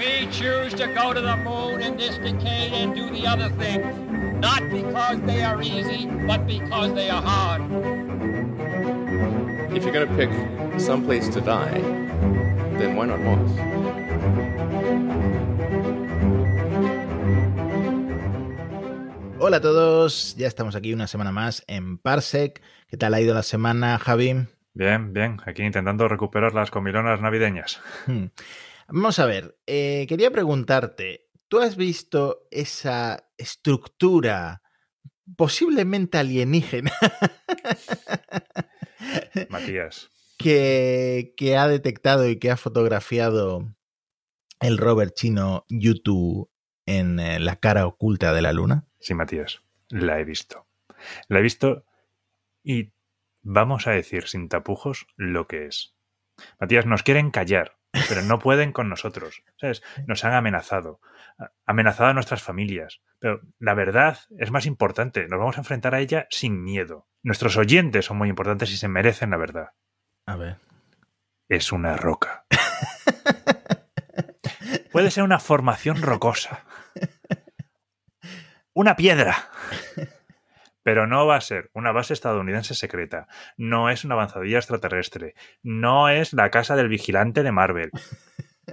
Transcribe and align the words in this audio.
We 0.00 0.26
choose 0.32 0.72
to 0.80 0.86
go 0.94 1.12
to 1.12 1.20
the 1.20 1.36
moon 1.36 1.82
in 1.82 1.98
this 1.98 2.16
decade 2.16 2.72
and 2.72 2.94
do 2.94 3.10
the 3.10 3.26
other 3.26 3.50
things, 3.60 3.84
not 4.40 4.62
because 4.70 5.20
they 5.26 5.42
are 5.42 5.60
easy, 5.60 6.06
but 6.26 6.46
because 6.46 6.94
they 6.94 7.10
are 7.10 7.20
hard. 7.20 7.60
If 9.76 9.84
you're 9.84 9.92
going 9.92 10.08
to 10.08 10.14
pick 10.16 10.30
some 10.80 11.04
place 11.04 11.28
to 11.28 11.42
die, 11.42 11.82
then 12.78 12.96
why 12.96 13.08
not 13.08 13.20
Mars? 13.20 13.50
Hola 19.38 19.58
a 19.58 19.60
todos, 19.60 20.34
ya 20.38 20.48
estamos 20.48 20.76
aquí 20.76 20.94
una 20.94 21.08
semana 21.08 21.30
más 21.30 21.62
en 21.66 21.98
Parsec. 21.98 22.62
¿Qué 22.88 22.96
tal 22.96 23.12
ha 23.12 23.20
ido 23.20 23.34
la 23.34 23.42
semana, 23.42 23.98
Javi? 23.98 24.46
Bien, 24.72 25.12
bien, 25.12 25.42
aquí 25.44 25.62
intentando 25.62 26.08
recuperar 26.08 26.54
las 26.54 26.70
comilonas 26.70 27.20
navideñas. 27.20 27.82
Vamos 28.92 29.20
a 29.20 29.26
ver, 29.26 29.56
eh, 29.66 30.04
quería 30.08 30.32
preguntarte, 30.32 31.28
¿tú 31.46 31.60
has 31.60 31.76
visto 31.76 32.48
esa 32.50 33.30
estructura 33.38 34.62
posiblemente 35.36 36.18
alienígena 36.18 36.90
Matías. 39.48 40.10
que, 40.38 41.34
que 41.36 41.56
ha 41.56 41.68
detectado 41.68 42.28
y 42.28 42.40
que 42.40 42.50
ha 42.50 42.56
fotografiado 42.56 43.76
el 44.60 44.76
rover 44.76 45.12
chino 45.12 45.66
YouTube 45.68 46.50
en 46.84 47.20
eh, 47.20 47.38
la 47.38 47.56
cara 47.56 47.86
oculta 47.86 48.32
de 48.32 48.42
la 48.42 48.52
luna? 48.52 48.88
Sí, 48.98 49.14
Matías, 49.14 49.62
la 49.88 50.18
he 50.18 50.24
visto. 50.24 50.66
La 51.28 51.38
he 51.38 51.42
visto 51.42 51.84
y 52.64 52.92
vamos 53.42 53.86
a 53.86 53.92
decir 53.92 54.26
sin 54.26 54.48
tapujos 54.48 55.06
lo 55.16 55.46
que 55.46 55.66
es. 55.66 55.94
Matías, 56.58 56.86
nos 56.86 57.04
quieren 57.04 57.30
callar, 57.30 57.78
pero 58.08 58.22
no 58.22 58.38
pueden 58.38 58.72
con 58.72 58.88
nosotros. 58.88 59.42
¿Sabes? 59.56 59.82
Nos 60.06 60.24
han 60.24 60.34
amenazado. 60.34 61.00
Amenazado 61.66 62.10
a 62.10 62.14
nuestras 62.14 62.42
familias. 62.42 63.00
Pero 63.18 63.40
la 63.58 63.74
verdad 63.74 64.18
es 64.38 64.50
más 64.50 64.66
importante. 64.66 65.26
Nos 65.28 65.38
vamos 65.38 65.56
a 65.56 65.60
enfrentar 65.60 65.94
a 65.94 66.00
ella 66.00 66.26
sin 66.30 66.62
miedo. 66.62 67.08
Nuestros 67.22 67.56
oyentes 67.56 68.06
son 68.06 68.18
muy 68.18 68.28
importantes 68.28 68.70
y 68.70 68.76
se 68.76 68.88
merecen 68.88 69.30
la 69.30 69.36
verdad. 69.36 69.70
A 70.26 70.36
ver. 70.36 70.58
Es 71.48 71.72
una 71.72 71.96
roca. 71.96 72.44
Puede 74.92 75.10
ser 75.10 75.24
una 75.24 75.38
formación 75.38 76.02
rocosa. 76.02 76.64
Una 78.72 78.96
piedra. 78.96 79.50
Pero 80.82 81.06
no 81.06 81.26
va 81.26 81.36
a 81.36 81.40
ser 81.40 81.70
una 81.74 81.92
base 81.92 82.14
estadounidense 82.14 82.74
secreta. 82.74 83.26
No 83.56 83.90
es 83.90 84.04
una 84.04 84.14
avanzadilla 84.14 84.58
extraterrestre. 84.58 85.34
No 85.62 86.08
es 86.08 86.32
la 86.32 86.50
casa 86.50 86.76
del 86.76 86.88
vigilante 86.88 87.42
de 87.42 87.52
Marvel. 87.52 87.90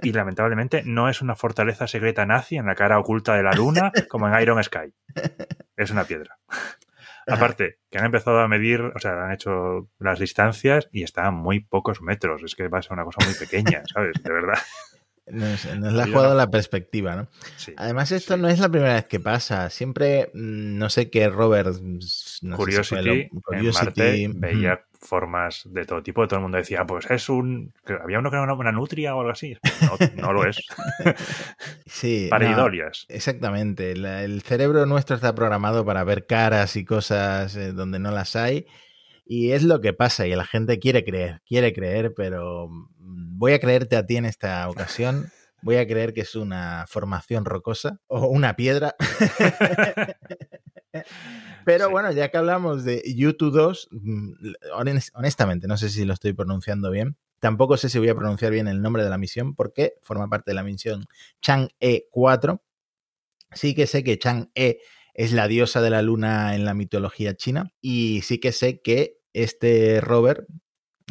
Y 0.02 0.12
lamentablemente 0.12 0.82
no 0.84 1.08
es 1.08 1.22
una 1.22 1.34
fortaleza 1.34 1.86
secreta 1.86 2.24
nazi 2.24 2.56
en 2.56 2.66
la 2.66 2.74
cara 2.74 2.98
oculta 2.98 3.34
de 3.34 3.42
la 3.42 3.52
luna 3.52 3.92
como 4.08 4.28
en 4.28 4.40
Iron 4.40 4.62
Sky. 4.62 4.94
Es 5.76 5.90
una 5.90 6.04
piedra. 6.04 6.38
Aparte, 7.26 7.78
que 7.90 7.98
han 7.98 8.06
empezado 8.06 8.40
a 8.40 8.48
medir, 8.48 8.80
o 8.80 8.98
sea, 8.98 9.24
han 9.24 9.32
hecho 9.32 9.88
las 9.98 10.18
distancias 10.18 10.88
y 10.92 11.02
están 11.02 11.26
a 11.26 11.30
muy 11.30 11.60
pocos 11.60 12.00
metros. 12.00 12.42
Es 12.42 12.54
que 12.54 12.68
va 12.68 12.78
a 12.78 12.82
ser 12.82 12.92
una 12.92 13.04
cosa 13.04 13.24
muy 13.24 13.34
pequeña, 13.34 13.82
¿sabes? 13.92 14.14
De 14.22 14.32
verdad. 14.32 14.58
Nos, 15.30 15.64
nos 15.76 15.92
la 15.92 16.04
ha 16.04 16.06
jugado 16.06 16.30
no- 16.30 16.34
la 16.36 16.50
perspectiva, 16.50 17.16
¿no? 17.16 17.28
Sí. 17.56 17.72
Además, 17.76 18.12
esto 18.12 18.34
sí. 18.34 18.40
no 18.40 18.48
es 18.48 18.58
la 18.58 18.68
primera 18.68 18.94
vez 18.94 19.06
que 19.06 19.20
pasa. 19.20 19.68
Siempre, 19.70 20.30
mm, 20.34 20.78
no 20.78 20.88
sé 20.90 21.10
qué, 21.10 21.28
Robert. 21.28 21.74
mm, 21.80 21.94
No 22.42 22.56
sé 22.56 22.56
Curiosity, 22.56 23.04
lo- 23.04 23.12
en 23.58 23.70
Marte 23.72 24.28
ujú. 24.28 24.38
veía 24.40 24.80
formas 25.00 25.62
de 25.66 25.84
todo 25.84 26.02
tipo. 26.02 26.26
Todo 26.26 26.36
el 26.36 26.42
mundo 26.42 26.58
decía, 26.58 26.84
pues 26.84 27.08
es 27.10 27.28
un... 27.28 27.72
Había 28.02 28.18
uno 28.18 28.30
que 28.30 28.36
era 28.36 28.52
una, 28.52 28.72
nutria 28.72 29.14
o 29.14 29.20
algo 29.20 29.32
así. 29.32 29.56
No, 29.82 30.22
no 30.22 30.32
lo 30.32 30.46
es. 30.46 30.58
Sí, 31.86 32.24
no, 32.24 32.30
Pareidolias. 32.30 33.06
exactamente. 33.08 33.96
La- 33.96 34.22
el 34.24 34.42
cerebro 34.42 34.86
nuestro 34.86 35.16
está 35.16 35.34
programado 35.34 35.84
para 35.84 36.04
ver 36.04 36.26
caras 36.26 36.76
y 36.76 36.84
cosas 36.84 37.56
eh, 37.56 37.72
donde 37.72 37.98
no 37.98 38.10
las 38.10 38.36
hay. 38.36 38.66
Y 39.30 39.52
es 39.52 39.62
lo 39.62 39.80
que 39.80 39.92
pasa. 39.92 40.26
Y 40.26 40.34
la 40.34 40.44
gente 40.44 40.78
quiere 40.78 41.04
creer, 41.04 41.42
quiere 41.46 41.72
creer, 41.72 42.12
pero 42.16 42.68
mm, 42.68 42.88
voy 43.38 43.52
a 43.52 43.60
creerte 43.60 43.96
a 43.96 44.04
ti 44.04 44.16
en 44.16 44.24
esta 44.26 44.68
ocasión. 44.68 45.30
Voy 45.62 45.76
a 45.76 45.86
creer 45.86 46.12
que 46.14 46.20
es 46.20 46.34
una 46.36 46.84
formación 46.88 47.44
rocosa 47.44 47.98
o 48.06 48.26
una 48.28 48.54
piedra. 48.56 48.94
Pero 51.64 51.86
Sí. 51.86 51.90
bueno, 51.90 52.10
ya 52.12 52.30
que 52.30 52.38
hablamos 52.38 52.84
de 52.84 53.02
YouTube 53.14 53.52
2, 53.52 53.88
mm, 53.90 54.32
honest- 54.76 55.10
honestamente, 55.14 55.66
no 55.66 55.76
sé 55.76 55.90
si 55.90 56.04
lo 56.04 56.14
estoy 56.14 56.32
pronunciando 56.32 56.90
bien. 56.90 57.16
Tampoco 57.40 57.76
sé 57.76 57.88
si 57.88 57.98
voy 57.98 58.08
a 58.08 58.14
pronunciar 58.14 58.50
bien 58.52 58.68
el 58.68 58.80
nombre 58.82 59.04
de 59.04 59.10
la 59.10 59.18
misión 59.18 59.54
porque 59.54 59.94
forma 60.02 60.28
parte 60.28 60.50
de 60.50 60.54
la 60.54 60.62
misión 60.62 61.06
Chang'e 61.42 62.06
4. 62.10 62.62
Sí 63.52 63.74
que 63.74 63.86
sé 63.86 64.02
que 64.02 64.18
Chang'e 64.18 64.78
es 65.14 65.32
la 65.32 65.46
diosa 65.48 65.80
de 65.80 65.90
la 65.90 66.02
luna 66.02 66.54
en 66.54 66.64
la 66.64 66.74
mitología 66.74 67.34
china 67.34 67.70
y 67.80 68.22
sí 68.22 68.38
que 68.38 68.52
sé 68.52 68.80
que 68.80 69.18
este 69.34 70.00
rover, 70.00 70.46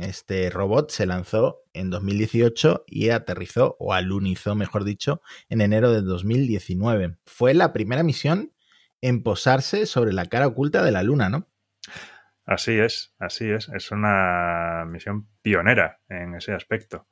este 0.01 0.49
robot 0.49 0.91
se 0.91 1.05
lanzó 1.05 1.63
en 1.73 1.89
2018 1.89 2.83
y 2.87 3.09
aterrizó 3.09 3.75
o 3.79 3.93
alunizó, 3.93 4.55
mejor 4.55 4.83
dicho, 4.83 5.21
en 5.49 5.61
enero 5.61 5.91
de 5.91 6.01
2019. 6.01 7.17
Fue 7.25 7.53
la 7.53 7.73
primera 7.73 8.03
misión 8.03 8.53
en 9.01 9.23
posarse 9.23 9.85
sobre 9.85 10.13
la 10.13 10.25
cara 10.25 10.47
oculta 10.47 10.83
de 10.83 10.91
la 10.91 11.03
luna, 11.03 11.29
¿no? 11.29 11.47
Así 12.45 12.79
es, 12.79 13.13
así 13.19 13.49
es. 13.49 13.69
Es 13.69 13.91
una 13.91 14.85
misión 14.87 15.27
pionera 15.41 15.99
en 16.09 16.35
ese 16.35 16.53
aspecto. 16.53 17.07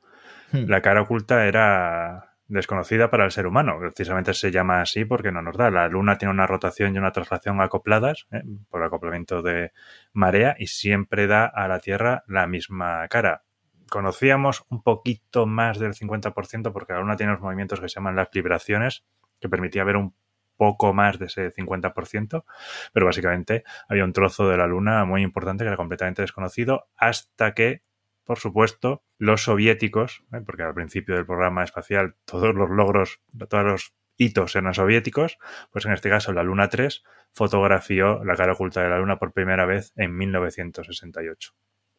Hmm. 0.51 0.65
La 0.67 0.81
cara 0.81 1.01
oculta 1.01 1.45
era 1.45 2.34
desconocida 2.47 3.09
para 3.09 3.25
el 3.25 3.31
ser 3.31 3.47
humano. 3.47 3.77
Precisamente 3.79 4.33
se 4.33 4.51
llama 4.51 4.81
así 4.81 5.05
porque 5.05 5.31
no 5.31 5.41
nos 5.41 5.57
da. 5.57 5.71
La 5.71 5.87
Luna 5.87 6.17
tiene 6.17 6.33
una 6.33 6.47
rotación 6.47 6.95
y 6.95 6.97
una 6.97 7.11
traslación 7.11 7.61
acopladas 7.61 8.27
¿eh? 8.31 8.43
por 8.69 8.83
acoplamiento 8.83 9.41
de 9.41 9.71
marea 10.13 10.55
y 10.57 10.67
siempre 10.67 11.27
da 11.27 11.45
a 11.45 11.67
la 11.67 11.79
Tierra 11.79 12.23
la 12.27 12.47
misma 12.47 13.07
cara. 13.07 13.43
Conocíamos 13.89 14.65
un 14.69 14.81
poquito 14.81 15.45
más 15.45 15.79
del 15.79 15.93
50% 15.93 16.71
porque 16.71 16.93
la 16.93 16.99
Luna 16.99 17.15
tiene 17.17 17.33
los 17.33 17.41
movimientos 17.41 17.79
que 17.79 17.89
se 17.89 17.95
llaman 17.95 18.15
las 18.15 18.29
libraciones, 18.33 19.05
que 19.39 19.49
permitía 19.49 19.83
ver 19.83 19.97
un 19.97 20.15
poco 20.57 20.93
más 20.93 21.19
de 21.19 21.25
ese 21.25 21.51
50%, 21.51 22.45
pero 22.93 23.05
básicamente 23.05 23.63
había 23.89 24.05
un 24.05 24.13
trozo 24.13 24.47
de 24.47 24.57
la 24.57 24.67
Luna 24.67 25.05
muy 25.05 25.21
importante 25.21 25.63
que 25.63 25.67
era 25.67 25.77
completamente 25.77 26.21
desconocido 26.21 26.87
hasta 26.95 27.53
que 27.53 27.83
por 28.25 28.39
supuesto, 28.39 29.03
los 29.17 29.43
soviéticos, 29.43 30.23
¿eh? 30.33 30.41
porque 30.45 30.63
al 30.63 30.73
principio 30.73 31.15
del 31.15 31.25
programa 31.25 31.63
espacial 31.63 32.15
todos 32.25 32.53
los 32.53 32.69
logros, 32.69 33.21
todos 33.49 33.63
los 33.63 33.93
hitos 34.17 34.55
eran 34.55 34.73
soviéticos, 34.73 35.37
pues 35.71 35.85
en 35.85 35.93
este 35.93 36.09
caso 36.09 36.33
la 36.33 36.43
Luna 36.43 36.69
3 36.69 37.03
fotografió 37.31 38.23
la 38.23 38.35
cara 38.35 38.53
oculta 38.53 38.81
de 38.81 38.89
la 38.89 38.99
Luna 38.99 39.19
por 39.19 39.33
primera 39.33 39.65
vez 39.65 39.93
en 39.95 40.15
1968. 40.17 41.53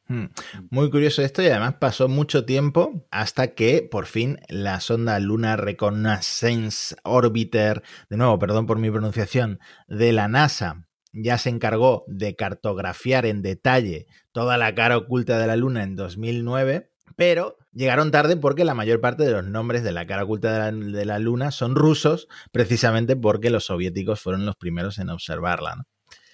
Hmm. 0.08 0.26
Muy 0.70 0.88
curioso 0.90 1.22
esto 1.22 1.42
y 1.42 1.46
además 1.46 1.74
pasó 1.80 2.08
mucho 2.08 2.44
tiempo 2.44 3.06
hasta 3.10 3.54
que 3.54 3.86
por 3.90 4.06
fin 4.06 4.38
la 4.48 4.78
sonda 4.80 5.18
Lunar 5.18 5.64
Reconnaissance 5.64 6.94
Orbiter, 7.02 7.82
de 8.08 8.16
nuevo, 8.16 8.38
perdón 8.38 8.66
por 8.66 8.78
mi 8.78 8.90
pronunciación, 8.90 9.58
de 9.88 10.12
la 10.12 10.28
NASA 10.28 10.86
ya 11.16 11.38
se 11.38 11.48
encargó 11.48 12.04
de 12.06 12.36
cartografiar 12.36 13.24
en 13.26 13.42
detalle 13.42 14.06
toda 14.36 14.58
la 14.58 14.74
cara 14.74 14.98
oculta 14.98 15.38
de 15.38 15.46
la 15.46 15.56
Luna 15.56 15.82
en 15.82 15.96
2009, 15.96 16.90
pero 17.16 17.56
llegaron 17.72 18.10
tarde 18.10 18.36
porque 18.36 18.66
la 18.66 18.74
mayor 18.74 19.00
parte 19.00 19.24
de 19.24 19.32
los 19.32 19.46
nombres 19.46 19.82
de 19.82 19.92
la 19.92 20.06
cara 20.06 20.24
oculta 20.24 20.52
de 20.52 20.58
la, 20.58 20.98
de 20.98 21.04
la 21.06 21.18
Luna 21.18 21.50
son 21.50 21.74
rusos, 21.74 22.28
precisamente 22.52 23.16
porque 23.16 23.48
los 23.48 23.64
soviéticos 23.64 24.20
fueron 24.20 24.44
los 24.44 24.54
primeros 24.54 24.98
en 24.98 25.08
observarla. 25.08 25.76
¿no? 25.76 25.84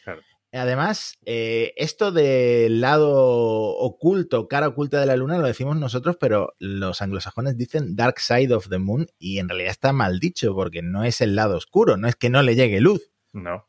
Claro. 0.03 0.21
Además, 0.51 1.17
eh, 1.27 1.75
esto 1.77 2.11
del 2.11 2.81
lado 2.81 3.13
oculto, 3.77 4.49
cara 4.49 4.67
oculta 4.67 4.99
de 4.99 5.07
la 5.07 5.15
luna, 5.15 5.39
lo 5.39 5.47
decimos 5.47 5.77
nosotros, 5.77 6.17
pero 6.19 6.55
los 6.59 7.03
anglosajones 7.03 7.57
dicen 7.57 7.95
dark 7.95 8.19
side 8.19 8.53
of 8.53 8.69
the 8.69 8.79
moon 8.79 9.07
y 9.17 9.39
en 9.39 9.49
realidad 9.49 9.71
está 9.71 9.93
mal 9.93 10.19
dicho 10.19 10.57
porque 10.57 10.83
no 10.83 11.05
es 11.05 11.21
el 11.21 11.37
lado 11.37 11.57
oscuro, 11.57 11.97
no 11.97 12.09
es 12.09 12.17
que 12.17 12.31
no 12.31 12.43
le 12.43 12.57
llegue 12.57 12.81
luz. 12.81 13.13
No, 13.33 13.69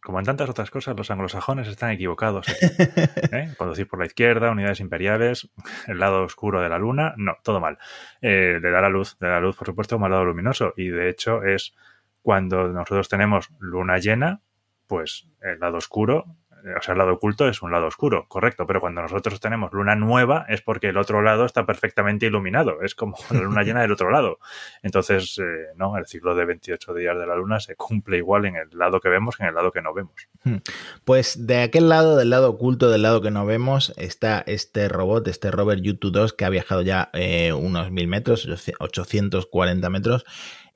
como 0.00 0.18
en 0.18 0.24
tantas 0.24 0.48
otras 0.48 0.70
cosas, 0.70 0.96
los 0.96 1.10
anglosajones 1.10 1.66
están 1.68 1.90
equivocados. 1.90 2.46
¿eh? 3.32 3.52
Conducir 3.58 3.88
por 3.88 3.98
la 3.98 4.06
izquierda, 4.06 4.50
unidades 4.50 4.80
imperiales, 4.80 5.50
el 5.86 5.98
lado 5.98 6.22
oscuro 6.22 6.60
de 6.60 6.68
la 6.68 6.78
luna, 6.78 7.14
no, 7.16 7.36
todo 7.42 7.60
mal. 7.60 7.78
Eh, 8.20 8.58
le 8.62 8.70
da 8.70 8.80
la 8.80 8.88
luz, 8.88 9.16
le 9.20 9.28
da 9.28 9.34
la 9.34 9.40
luz, 9.40 9.56
por 9.56 9.66
supuesto, 9.66 9.96
como 9.96 10.06
al 10.06 10.12
lado 10.12 10.24
luminoso. 10.24 10.74
Y 10.76 10.88
de 10.88 11.08
hecho 11.08 11.42
es 11.42 11.74
cuando 12.22 12.68
nosotros 12.68 13.08
tenemos 13.08 13.50
luna 13.58 13.98
llena, 13.98 14.40
pues 14.86 15.28
el 15.40 15.58
lado 15.58 15.78
oscuro 15.78 16.36
o 16.78 16.82
sea, 16.82 16.92
el 16.92 16.98
lado 16.98 17.14
oculto 17.14 17.48
es 17.48 17.62
un 17.62 17.72
lado 17.72 17.86
oscuro, 17.86 18.26
correcto, 18.28 18.66
pero 18.66 18.80
cuando 18.80 19.02
nosotros 19.02 19.40
tenemos 19.40 19.72
luna 19.72 19.94
nueva 19.96 20.46
es 20.48 20.62
porque 20.62 20.88
el 20.88 20.96
otro 20.96 21.22
lado 21.22 21.44
está 21.44 21.66
perfectamente 21.66 22.26
iluminado, 22.26 22.82
es 22.82 22.94
como 22.94 23.16
la 23.30 23.40
luna 23.40 23.62
llena 23.62 23.82
del 23.82 23.92
otro 23.92 24.10
lado. 24.10 24.38
Entonces, 24.82 25.38
eh, 25.38 25.72
no, 25.76 25.96
el 25.96 26.06
ciclo 26.06 26.34
de 26.34 26.44
28 26.44 26.94
días 26.94 27.18
de 27.18 27.26
la 27.26 27.36
luna 27.36 27.60
se 27.60 27.76
cumple 27.76 28.18
igual 28.18 28.46
en 28.46 28.56
el 28.56 28.68
lado 28.72 29.00
que 29.00 29.08
vemos 29.08 29.36
que 29.36 29.42
en 29.42 29.48
el 29.48 29.54
lado 29.54 29.72
que 29.72 29.82
no 29.82 29.92
vemos. 29.92 30.14
Hmm. 30.44 30.56
Pues 31.04 31.46
de 31.46 31.62
aquel 31.62 31.88
lado, 31.88 32.16
del 32.16 32.30
lado 32.30 32.50
oculto, 32.50 32.90
del 32.90 33.02
lado 33.02 33.20
que 33.20 33.30
no 33.30 33.44
vemos, 33.44 33.92
está 33.96 34.42
este 34.46 34.88
robot, 34.88 35.26
este 35.28 35.50
rover 35.50 35.78
U-2 35.78 36.34
que 36.36 36.44
ha 36.44 36.50
viajado 36.50 36.82
ya 36.82 37.10
eh, 37.12 37.52
unos 37.52 37.90
mil 37.90 38.08
metros, 38.08 38.48
840 38.78 39.90
metros, 39.90 40.24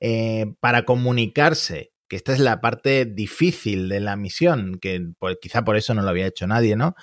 eh, 0.01 0.55
para 0.61 0.85
comunicarse 0.85 1.93
que 2.09 2.17
esta 2.17 2.33
es 2.33 2.41
la 2.41 2.61
parte 2.61 3.05
difícil 3.05 3.89
de 3.89 4.01
la 4.01 4.17
misión, 4.17 4.79
que 4.81 5.09
pues, 5.19 5.39
quizá 5.41 5.65
por 5.65 5.77
eso 5.77 5.95
no 5.95 6.03
lo 6.03 6.09
había 6.09 6.27
hecho 6.27 6.47
nadie, 6.47 6.77
¿no? 6.77 6.95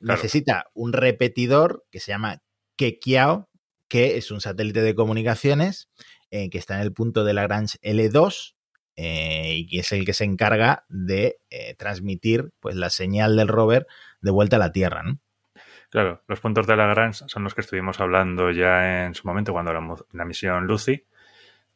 Necesita 0.00 0.66
un 0.74 0.92
repetidor 0.92 1.84
que 1.90 2.00
se 2.00 2.10
llama 2.10 2.42
Kekiao, 2.76 3.48
que 3.88 4.16
es 4.16 4.30
un 4.30 4.40
satélite 4.40 4.82
de 4.82 4.94
comunicaciones 4.94 5.88
eh, 6.30 6.50
que 6.50 6.58
está 6.58 6.74
en 6.76 6.80
el 6.80 6.92
punto 6.92 7.24
de 7.24 7.34
Lagrange 7.34 7.78
L2 7.82 8.54
eh, 8.96 9.54
y 9.56 9.66
que 9.66 9.78
es 9.80 9.92
el 9.92 10.04
que 10.04 10.12
se 10.12 10.24
encarga 10.24 10.84
de 10.88 11.38
eh, 11.50 11.74
transmitir 11.76 12.52
pues, 12.58 12.74
la 12.74 12.90
señal 12.90 13.36
del 13.36 13.48
rover 13.48 13.86
de 14.20 14.30
vuelta 14.30 14.56
a 14.56 14.58
la 14.58 14.72
Tierra, 14.72 15.02
¿no? 15.02 15.20
Claro, 15.90 16.22
los 16.26 16.40
puntos 16.40 16.66
de 16.66 16.74
Lagrange 16.74 17.24
son 17.28 17.44
los 17.44 17.54
que 17.54 17.60
estuvimos 17.60 18.00
hablando 18.00 18.50
ya 18.50 19.04
en 19.04 19.14
su 19.14 19.26
momento 19.26 19.52
cuando 19.52 19.74
la, 19.74 19.94
la 20.12 20.24
misión 20.24 20.66
Lucy, 20.66 21.04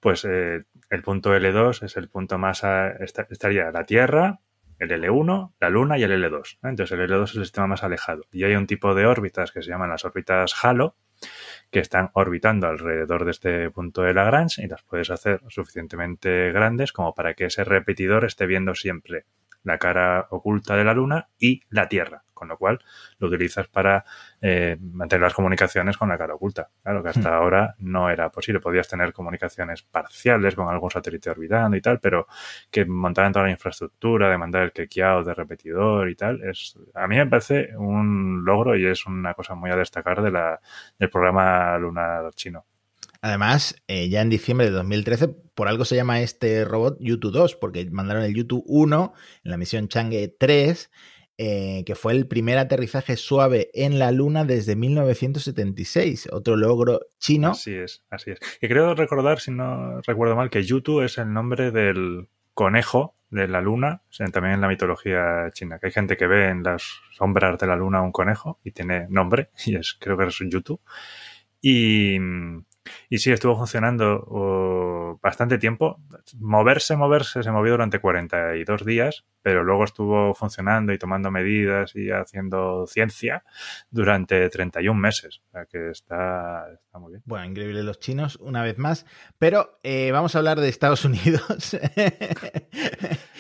pues 0.00 0.25
eh, 0.25 0.65
el 0.91 1.03
punto 1.03 1.35
L2 1.35 1.83
es 1.83 1.97
el 1.97 2.09
punto 2.09 2.38
más, 2.38 2.62
estaría 3.31 3.71
la 3.71 3.85
Tierra, 3.85 4.41
el 4.79 4.91
L1, 4.91 5.55
la 5.59 5.71
Luna 5.71 5.99
y 5.99 6.03
el 6.03 6.12
L2. 6.12 6.59
Entonces 6.62 6.99
el 6.99 7.11
L2 7.11 7.25
es 7.25 7.35
el 7.37 7.44
sistema 7.44 7.67
más 7.67 7.83
alejado. 7.83 8.23
Y 8.33 8.44
hay 8.44 8.55
un 8.55 8.67
tipo 8.67 8.94
de 8.94 9.06
órbitas 9.06 9.53
que 9.53 9.62
se 9.62 9.71
llaman 9.71 9.91
las 9.91 10.05
órbitas 10.05 10.55
halo, 10.62 10.97
que 11.71 11.81
están 11.81 12.11
orbitando 12.12 12.67
alrededor 12.67 13.25
de 13.25 13.31
este 13.31 13.71
punto 13.71 14.03
de 14.03 14.15
Lagrange 14.15 14.62
y 14.62 14.69
las 14.69 14.83
puedes 14.83 15.11
hacer 15.11 15.41
suficientemente 15.49 16.53
grandes 16.53 16.93
como 16.93 17.15
para 17.15 17.35
que 17.35 17.47
ese 17.47 17.65
repetidor 17.65 18.25
esté 18.25 18.47
viendo 18.47 18.75
siempre 18.75 19.25
la 19.67 19.79
cara 19.79 20.29
oculta 20.31 20.77
de 20.77 20.85
la 20.85 20.95
Luna 20.95 21.29
y 21.39 21.61
la 21.71 21.89
Tierra, 21.89 22.23
con 22.33 22.47
lo 22.47 22.57
cual 22.57 22.79
lo 23.19 23.27
utilizas 23.27 23.67
para 23.67 24.05
eh, 24.41 24.77
mantener 24.81 25.23
las 25.23 25.35
comunicaciones 25.35 25.97
con 25.97 26.09
la 26.09 26.17
cara 26.17 26.35
oculta. 26.35 26.71
Claro 26.85 27.03
que 27.03 27.09
hasta 27.09 27.31
hmm. 27.31 27.35
ahora 27.35 27.75
no 27.81 28.09
era 28.09 28.31
posible. 28.31 28.61
Podías 28.61 28.89
tener 28.89 29.13
comunicaciones 29.13 29.83
parciales 29.83 30.55
con 30.55 30.69
algún 30.69 30.91
satélite 30.91 31.31
orbitando 31.31 31.77
y 31.77 31.81
tal, 31.81 31.99
pero 31.99 32.29
que 32.71 32.85
montaran 32.85 33.33
toda 33.33 33.47
la 33.47 33.51
infraestructura 33.51 34.31
de 34.31 34.39
mandar 34.39 34.63
el 34.63 34.73
quequeado 34.73 35.25
de 35.25 35.35
repetidor 35.35 36.09
y 36.09 36.15
tal, 36.15 36.43
es 36.45 36.79
a 36.95 37.09
mí 37.09 37.17
me 37.17 37.27
parece 37.27 37.77
un 37.77 38.45
logro 38.45 38.77
y 38.77 38.87
es 38.87 39.05
una 39.07 39.35
cosa 39.35 39.57
muy 39.57 39.71
a 39.71 39.77
destacar 39.77 40.23
de 40.23 40.31
la, 40.31 40.61
del 40.99 41.11
programa 41.11 41.77
lunar 41.79 42.33
chino. 42.35 42.67
Además, 43.21 43.83
eh, 43.89 44.09
ya 44.09 44.23
en 44.23 44.31
diciembre 44.31 44.67
de 44.67 44.73
2013, 44.73 45.29
por 45.55 45.69
algo 45.69 45.85
se 45.85 45.97
llama 45.97 46.21
este 46.21 46.65
robot 46.65 46.99
YouTube 47.01 47.33
2, 47.33 47.57
porque 47.57 47.89
mandaron 47.91 48.23
el 48.23 48.35
YouTube 48.35 48.65
1 48.67 49.13
en 49.45 49.51
la 49.51 49.57
misión 49.57 49.89
Chang'e 49.89 50.29
3, 50.39 50.91
eh, 51.39 51.85
que 51.85 51.95
fue 51.95 52.13
el 52.13 52.27
primer 52.27 52.57
aterrizaje 52.57 53.17
suave 53.17 53.71
en 53.75 53.99
la 53.99 54.11
Luna 54.11 54.45
desde 54.45 54.75
1976, 54.75 56.29
otro 56.33 56.57
logro 56.57 57.01
chino. 57.19 57.51
Así 57.51 57.75
es, 57.75 58.05
así 58.09 58.31
es. 58.31 58.39
Y 58.61 58.69
creo 58.69 58.95
recordar, 58.95 59.41
si 59.41 59.51
no 59.51 60.01
recuerdo 60.01 60.35
mal, 60.35 60.49
que 60.49 60.63
YouTube 60.63 61.05
es 61.05 61.19
el 61.19 61.33
nombre 61.33 61.71
del 61.73 62.29
conejo 62.55 63.17
de 63.29 63.49
la 63.49 63.61
luna, 63.61 64.03
también 64.33 64.55
en 64.55 64.61
la 64.61 64.69
mitología 64.69 65.51
china, 65.53 65.79
que 65.79 65.87
hay 65.87 65.93
gente 65.93 66.17
que 66.17 66.27
ve 66.27 66.49
en 66.49 66.63
las 66.63 67.01
sombras 67.13 67.59
de 67.59 67.67
la 67.67 67.77
luna 67.77 68.01
un 68.01 68.13
conejo 68.13 68.61
y 68.65 68.71
tiene 68.71 69.07
nombre, 69.11 69.51
y 69.67 69.77
es 69.77 69.95
creo 70.01 70.17
que 70.17 70.27
es 70.27 70.39
YouTube. 70.39 70.81
Y, 71.61 72.19
y 73.08 73.19
sí, 73.19 73.32
estuvo 73.32 73.56
funcionando 73.56 75.19
bastante 75.23 75.58
tiempo. 75.58 76.00
Moverse, 76.38 76.97
moverse, 76.97 77.43
se 77.43 77.50
movió 77.50 77.73
durante 77.73 77.99
42 77.99 78.85
días, 78.85 79.25
pero 79.43 79.64
luego 79.64 79.85
estuvo 79.85 80.35
funcionando 80.35 80.93
y 80.93 80.99
tomando 80.99 81.31
medidas 81.31 81.94
y 81.94 82.11
haciendo 82.11 82.87
ciencia 82.87 83.44
durante 83.91 84.49
31 84.49 84.99
meses. 84.99 85.43
O 85.49 85.50
sea 85.53 85.67
que 85.67 85.91
está, 85.91 86.67
muy 86.94 87.12
bien. 87.12 87.23
Bueno, 87.26 87.44
increíble 87.44 87.82
los 87.82 87.99
chinos, 88.00 88.37
una 88.37 88.62
vez 88.62 88.79
más. 88.79 89.06
Pero 89.38 89.79
eh, 89.82 90.11
vamos 90.12 90.35
a 90.35 90.38
hablar 90.38 90.61
de 90.61 90.69
Estados 90.69 91.05
Unidos. 91.05 91.76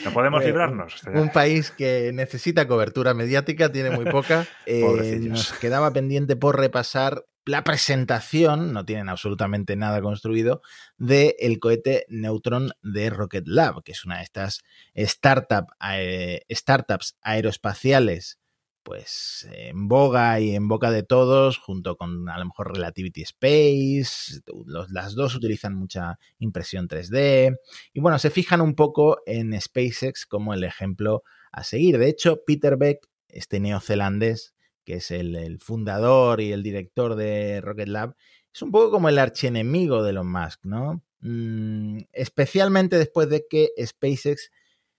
no 0.06 0.12
podemos 0.12 0.42
eh, 0.42 0.46
librarnos. 0.46 1.02
Un 1.12 1.30
país 1.30 1.70
que 1.70 2.12
necesita 2.14 2.68
cobertura 2.68 3.12
mediática, 3.12 3.70
tiene 3.70 3.90
muy 3.90 4.04
poca. 4.06 4.46
Eh, 4.68 5.18
nos 5.20 5.52
quedaba 5.52 5.92
pendiente 5.92 6.34
por 6.34 6.58
repasar 6.58 7.24
la 7.44 7.62
presentación, 7.62 8.72
no 8.72 8.84
tienen 8.84 9.08
absolutamente 9.08 9.76
nada 9.76 10.00
construido, 10.00 10.60
del 10.98 11.34
el 11.38 11.60
cohete 11.60 12.04
Neutron 12.08 12.72
de 12.82 13.10
Rocket 13.10 13.46
Lab, 13.46 13.84
que 13.84 13.92
es 13.92 14.04
una 14.04 14.18
de 14.18 14.24
estas 14.24 14.62
startup, 14.94 15.66
eh, 15.92 16.40
startups 16.50 17.16
aeroespaciales 17.22 18.38
pues 18.86 19.48
en 19.50 19.88
boga 19.88 20.38
y 20.38 20.54
en 20.54 20.68
boca 20.68 20.92
de 20.92 21.02
todos, 21.02 21.58
junto 21.58 21.96
con 21.96 22.28
a 22.28 22.38
lo 22.38 22.44
mejor 22.44 22.72
Relativity 22.72 23.22
Space, 23.22 24.40
las 24.88 25.16
dos 25.16 25.34
utilizan 25.34 25.74
mucha 25.74 26.20
impresión 26.38 26.86
3D 26.86 27.58
y 27.92 28.00
bueno, 28.00 28.20
se 28.20 28.30
fijan 28.30 28.60
un 28.60 28.76
poco 28.76 29.18
en 29.26 29.60
SpaceX 29.60 30.24
como 30.24 30.54
el 30.54 30.62
ejemplo 30.62 31.24
a 31.50 31.64
seguir. 31.64 31.98
De 31.98 32.08
hecho, 32.08 32.44
Peter 32.46 32.76
Beck, 32.76 33.00
este 33.28 33.58
neozelandés, 33.58 34.54
que 34.84 34.94
es 34.94 35.10
el, 35.10 35.58
fundador 35.58 36.40
y 36.40 36.52
el 36.52 36.62
director 36.62 37.16
de 37.16 37.60
Rocket 37.60 37.88
Lab, 37.88 38.14
es 38.54 38.62
un 38.62 38.70
poco 38.70 38.92
como 38.92 39.08
el 39.08 39.18
archienemigo 39.18 40.04
de 40.04 40.10
Elon 40.10 40.30
Musk, 40.30 40.64
¿no? 40.64 41.02
Mm, 41.22 42.02
especialmente 42.12 42.98
después 42.98 43.28
de 43.28 43.46
que 43.50 43.70
SpaceX 43.84 44.52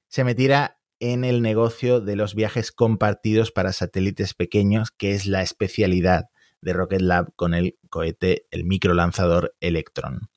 se 0.09 0.25
metiera 0.25 0.76
en 0.99 1.23
el 1.23 1.41
negocio 1.41 2.01
de 2.01 2.15
los 2.15 2.35
viajes 2.35 2.71
compartidos 2.71 3.51
para 3.51 3.73
satélites 3.73 4.33
pequeños, 4.33 4.91
que 4.91 5.13
es 5.13 5.25
la 5.25 5.41
especialidad 5.41 6.25
de 6.61 6.73
Rocket 6.73 7.01
Lab 7.01 7.33
con 7.35 7.53
el 7.53 7.77
cohete, 7.89 8.47
el 8.51 8.65
microlanzador 8.65 9.55
Electron. 9.59 10.29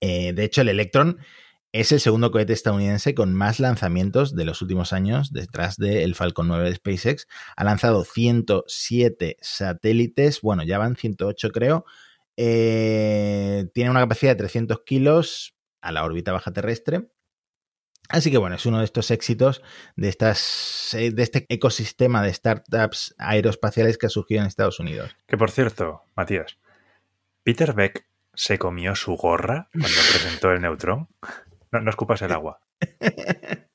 Eh, 0.00 0.32
de 0.32 0.44
hecho, 0.44 0.62
el 0.62 0.68
Electron 0.68 1.18
es 1.72 1.90
el 1.90 2.00
segundo 2.00 2.30
cohete 2.30 2.52
estadounidense 2.52 3.14
con 3.14 3.32
más 3.32 3.58
lanzamientos 3.58 4.36
de 4.36 4.44
los 4.44 4.60
últimos 4.60 4.92
años, 4.92 5.32
detrás 5.32 5.78
del 5.78 6.14
Falcon 6.14 6.48
9 6.48 6.68
de 6.68 6.74
SpaceX. 6.74 7.26
Ha 7.56 7.64
lanzado 7.64 8.04
107 8.04 9.38
satélites, 9.40 10.42
bueno, 10.42 10.64
ya 10.64 10.78
van 10.78 10.96
108 10.96 11.50
creo. 11.50 11.86
Eh, 12.36 13.66
tiene 13.72 13.90
una 13.90 14.00
capacidad 14.00 14.32
de 14.32 14.36
300 14.36 14.80
kilos 14.84 15.54
a 15.80 15.92
la 15.92 16.04
órbita 16.04 16.32
baja 16.32 16.52
terrestre. 16.52 17.08
Así 18.08 18.30
que 18.30 18.38
bueno, 18.38 18.56
es 18.56 18.66
uno 18.66 18.78
de 18.78 18.84
estos 18.84 19.10
éxitos 19.10 19.62
de, 19.96 20.08
estas, 20.08 20.94
eh, 20.94 21.10
de 21.12 21.22
este 21.22 21.46
ecosistema 21.48 22.22
de 22.22 22.32
startups 22.32 23.14
aeroespaciales 23.18 23.96
que 23.96 24.06
ha 24.06 24.10
surgido 24.10 24.42
en 24.42 24.46
Estados 24.46 24.80
Unidos. 24.80 25.16
Que 25.26 25.38
por 25.38 25.50
cierto, 25.50 26.02
Matías, 26.14 26.58
Peter 27.42 27.72
Beck 27.72 28.06
se 28.34 28.58
comió 28.58 28.94
su 28.94 29.16
gorra 29.16 29.68
cuando 29.72 29.88
presentó 30.12 30.52
el 30.52 30.60
Neutrón. 30.60 31.08
No, 31.70 31.80
no 31.80 31.90
escupas 31.90 32.22
el 32.22 32.32
agua. 32.32 32.60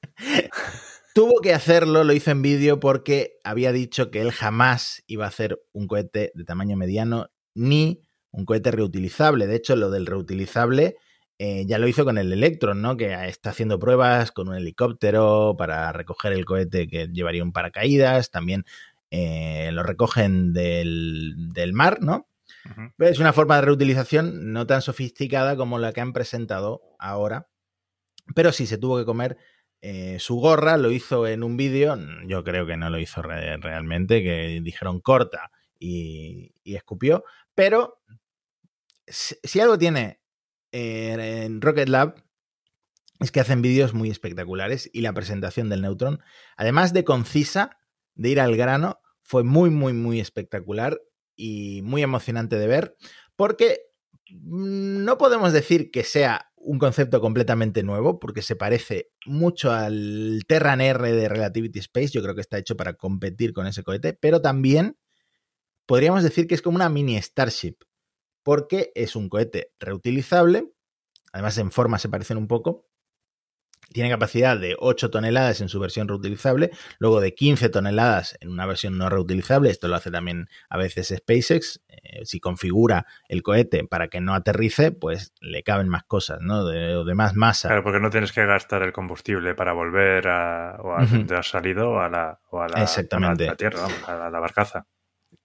Tuvo 1.14 1.42
que 1.42 1.54
hacerlo, 1.54 2.04
lo 2.04 2.14
hizo 2.14 2.30
en 2.30 2.44
vídeo 2.44 2.80
porque 2.80 3.40
había 3.44 3.72
dicho 3.72 4.12
que 4.12 4.22
él 4.22 4.32
jamás 4.32 5.04
iba 5.08 5.26
a 5.26 5.30
hacer 5.30 5.60
un 5.74 5.88
cohete 5.88 6.32
de 6.36 6.44
tamaño 6.44 6.78
mediano 6.78 7.32
ni 7.56 8.04
un 8.30 8.46
cohete 8.46 8.70
reutilizable. 8.70 9.48
De 9.48 9.56
hecho, 9.56 9.76
lo 9.76 9.90
del 9.90 10.06
reutilizable 10.06 10.98
eh, 11.40 11.66
ya 11.68 11.78
lo 11.78 11.88
hizo 11.88 12.06
con 12.06 12.18
el 12.18 12.32
Electron, 12.34 12.82
¿no? 12.82 12.98
Que 12.98 13.14
está 13.28 13.52
haciendo 13.52 13.80
pruebas 13.80 14.32
con 14.32 14.50
un 14.50 14.56
helicóptero 14.56 15.56
para 15.58 15.92
recoger 15.92 16.34
el 16.34 16.46
cohete 16.46 16.88
que 16.88 17.08
llevaría 17.08 17.44
un 17.44 17.54
paracaídas. 17.54 18.32
También 18.32 18.66
eh, 19.12 19.70
lo 19.74 19.84
recogen 19.84 20.54
del, 20.54 21.36
del 21.54 21.74
mar, 21.74 22.00
¿no? 22.02 22.28
Es 22.98 23.20
una 23.20 23.32
forma 23.32 23.56
de 23.56 23.62
reutilización 23.62 24.52
no 24.52 24.68
tan 24.68 24.82
sofisticada 24.82 25.56
como 25.56 25.80
la 25.80 25.94
que 25.94 26.02
han 26.02 26.12
presentado 26.12 26.82
ahora 27.00 27.48
pero 28.36 28.52
sí 28.52 28.66
se 28.66 28.78
tuvo 28.78 28.98
que 28.98 29.06
comer 29.06 29.38
eh, 29.82 30.18
su 30.20 30.36
gorra, 30.38 30.78
lo 30.78 30.92
hizo 30.92 31.28
en 31.28 31.44
un 31.44 31.56
vídeo, 31.56 31.98
yo 32.26 32.44
creo 32.44 32.66
que 32.66 32.78
no 32.78 32.90
lo 32.90 33.00
hizo 33.00 33.22
realmente, 33.22 34.24
que 34.24 34.60
dijeron 34.62 35.00
corta 35.00 35.52
y, 35.80 36.54
escupió, 36.64 37.24
pero 37.54 38.02
si, 39.06 39.60
algo 39.60 39.78
tiene 39.78 40.20
en 40.72 41.62
Rocket 41.62 41.90
Lab 41.90 42.16
es 43.20 43.32
que 43.32 43.40
hacen 43.40 43.62
vídeos 43.62 43.94
muy 43.94 44.10
espectaculares 44.10 44.90
y 44.94 45.02
la 45.02 45.14
presentación 45.14 45.70
del 45.70 45.82
Neutron, 45.82 46.20
además 46.56 46.94
de 46.94 47.04
concisa, 47.04 47.80
de 48.16 48.30
ir 48.30 48.40
al 48.40 48.56
grano, 48.56 49.00
fue 49.24 49.44
muy, 49.44 49.70
muy, 49.70 49.94
muy 49.94 50.20
espectacular 50.20 51.00
y 51.36 51.82
muy 51.84 52.04
emocionante 52.04 52.58
de 52.58 52.68
ver, 52.68 52.96
porque 53.36 53.82
no 54.30 55.18
podemos 55.18 55.54
decir 55.54 55.92
que 55.92 56.04
sea 56.04 56.52
un 56.56 56.80
concepto 56.80 57.22
completamente 57.22 57.82
nuevo 57.84 58.20
porque 58.20 58.42
se 58.42 58.56
parece 58.56 59.10
mucho 59.26 59.72
al 59.72 60.42
Terran 60.48 60.82
R 60.82 61.12
de 61.12 61.30
Relativity 61.30 61.80
Space. 61.80 62.10
Yo 62.10 62.22
creo 62.22 62.36
que 62.36 62.42
está 62.42 62.58
hecho 62.58 62.76
para 62.76 62.94
competir 62.94 63.54
con 63.54 63.68
ese 63.68 63.84
cohete, 63.84 64.14
pero 64.14 64.42
también 64.42 64.98
podríamos 65.86 66.24
decir 66.24 66.48
que 66.48 66.56
es 66.56 66.62
como 66.62 66.76
una 66.76 66.90
mini 66.90 67.16
Starship 67.22 67.78
porque 68.48 68.94
es 68.96 69.18
un 69.18 69.28
cohete 69.28 69.74
reutilizable. 69.78 70.72
Además, 71.34 71.58
en 71.58 71.70
forma 71.70 72.00
se 72.00 72.08
parecen 72.08 72.38
un 72.38 72.48
poco, 72.48 72.88
tiene 73.92 74.10
capacidad 74.10 74.58
de 74.58 74.78
8 74.80 75.12
toneladas 75.12 75.60
en 75.60 75.68
su 75.68 75.82
versión 75.82 76.08
reutilizable, 76.08 76.72
luego 76.98 77.20
de 77.20 77.36
15 77.36 77.68
toneladas 77.68 78.38
en 78.40 78.48
una 78.48 78.66
versión 78.66 78.98
no 78.98 79.10
reutilizable. 79.10 79.70
Esto 79.70 79.90
lo 79.90 79.96
hace 79.96 80.12
también 80.12 80.48
a 80.70 80.78
veces 80.78 81.14
SpaceX. 81.14 81.82
Eh, 81.90 82.24
si 82.24 82.40
configura 82.40 83.06
el 83.28 83.44
cohete 83.44 83.84
para 83.84 84.08
que 84.08 84.22
no 84.22 84.34
aterrice, 84.34 84.94
pues 84.94 85.34
le 85.42 85.64
caben 85.64 85.90
más 85.90 86.06
cosas, 86.06 86.40
¿no? 86.40 86.66
De, 86.66 87.04
de 87.04 87.16
más 87.16 87.36
masa. 87.36 87.68
Claro, 87.68 87.84
porque 87.84 88.00
no 88.00 88.10
tienes 88.10 88.32
que 88.32 88.46
gastar 88.46 88.82
el 88.82 88.94
combustible 88.94 89.56
para 89.56 89.74
volver 89.74 90.26
a, 90.30 90.78
o 90.82 90.96
a 90.96 91.06
donde 91.06 91.36
has 91.36 91.50
salido 91.50 92.00
a 92.00 92.08
la, 92.08 92.40
o 92.50 92.62
a 92.62 92.70
la, 92.70 92.82
Exactamente. 92.82 93.44
a 93.44 93.48
la 93.52 93.58
tierra, 93.58 93.82
vamos, 93.82 94.08
a 94.08 94.30
la 94.30 94.40
barcaza. 94.40 94.88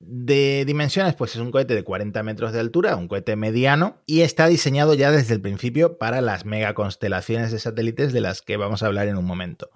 De 0.05 0.65
dimensiones, 0.67 1.15
pues 1.15 1.37
es 1.37 1.41
un 1.41 1.53
cohete 1.53 1.77
de 1.77 1.85
40 1.85 2.23
metros 2.25 2.53
de 2.53 2.59
altura, 2.59 2.97
un 2.97 3.07
cohete 3.07 3.37
mediano, 3.37 4.03
y 4.05 4.23
está 4.23 4.49
diseñado 4.49 4.95
ya 4.95 5.13
desde 5.13 5.35
el 5.35 5.41
principio 5.41 5.97
para 5.97 6.21
las 6.21 6.45
megaconstelaciones 6.45 7.53
de 7.53 7.61
satélites 7.61 8.13
de 8.13 8.21
las 8.21 8.43
que 8.43 8.57
vamos 8.57 8.83
a 8.83 8.87
hablar 8.87 9.07
en 9.07 9.17
un 9.17 9.25
momento. 9.25 9.71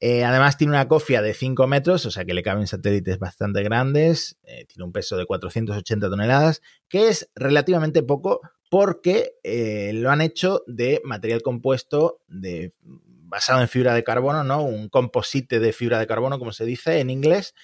Eh, 0.00 0.24
además 0.24 0.56
tiene 0.56 0.72
una 0.72 0.88
cofia 0.88 1.22
de 1.22 1.34
5 1.34 1.66
metros, 1.66 2.06
o 2.06 2.10
sea 2.10 2.24
que 2.24 2.34
le 2.34 2.42
caben 2.42 2.66
satélites 2.66 3.18
bastante 3.18 3.62
grandes, 3.62 4.38
eh, 4.44 4.64
tiene 4.66 4.84
un 4.84 4.92
peso 4.92 5.16
de 5.16 5.26
480 5.26 6.08
toneladas, 6.08 6.62
que 6.88 7.08
es 7.08 7.30
relativamente 7.34 8.02
poco 8.02 8.40
porque 8.70 9.34
eh, 9.42 9.92
lo 9.94 10.10
han 10.10 10.20
hecho 10.20 10.62
de 10.66 11.00
material 11.04 11.42
compuesto 11.42 12.20
de, 12.28 12.72
basado 12.82 13.60
en 13.60 13.68
fibra 13.68 13.94
de 13.94 14.04
carbono, 14.04 14.44
¿no? 14.44 14.62
Un 14.62 14.88
composite 14.88 15.58
de 15.58 15.72
fibra 15.72 15.98
de 15.98 16.06
carbono, 16.06 16.38
como 16.38 16.52
se 16.52 16.64
dice 16.64 17.00
en 17.00 17.10
inglés, 17.10 17.54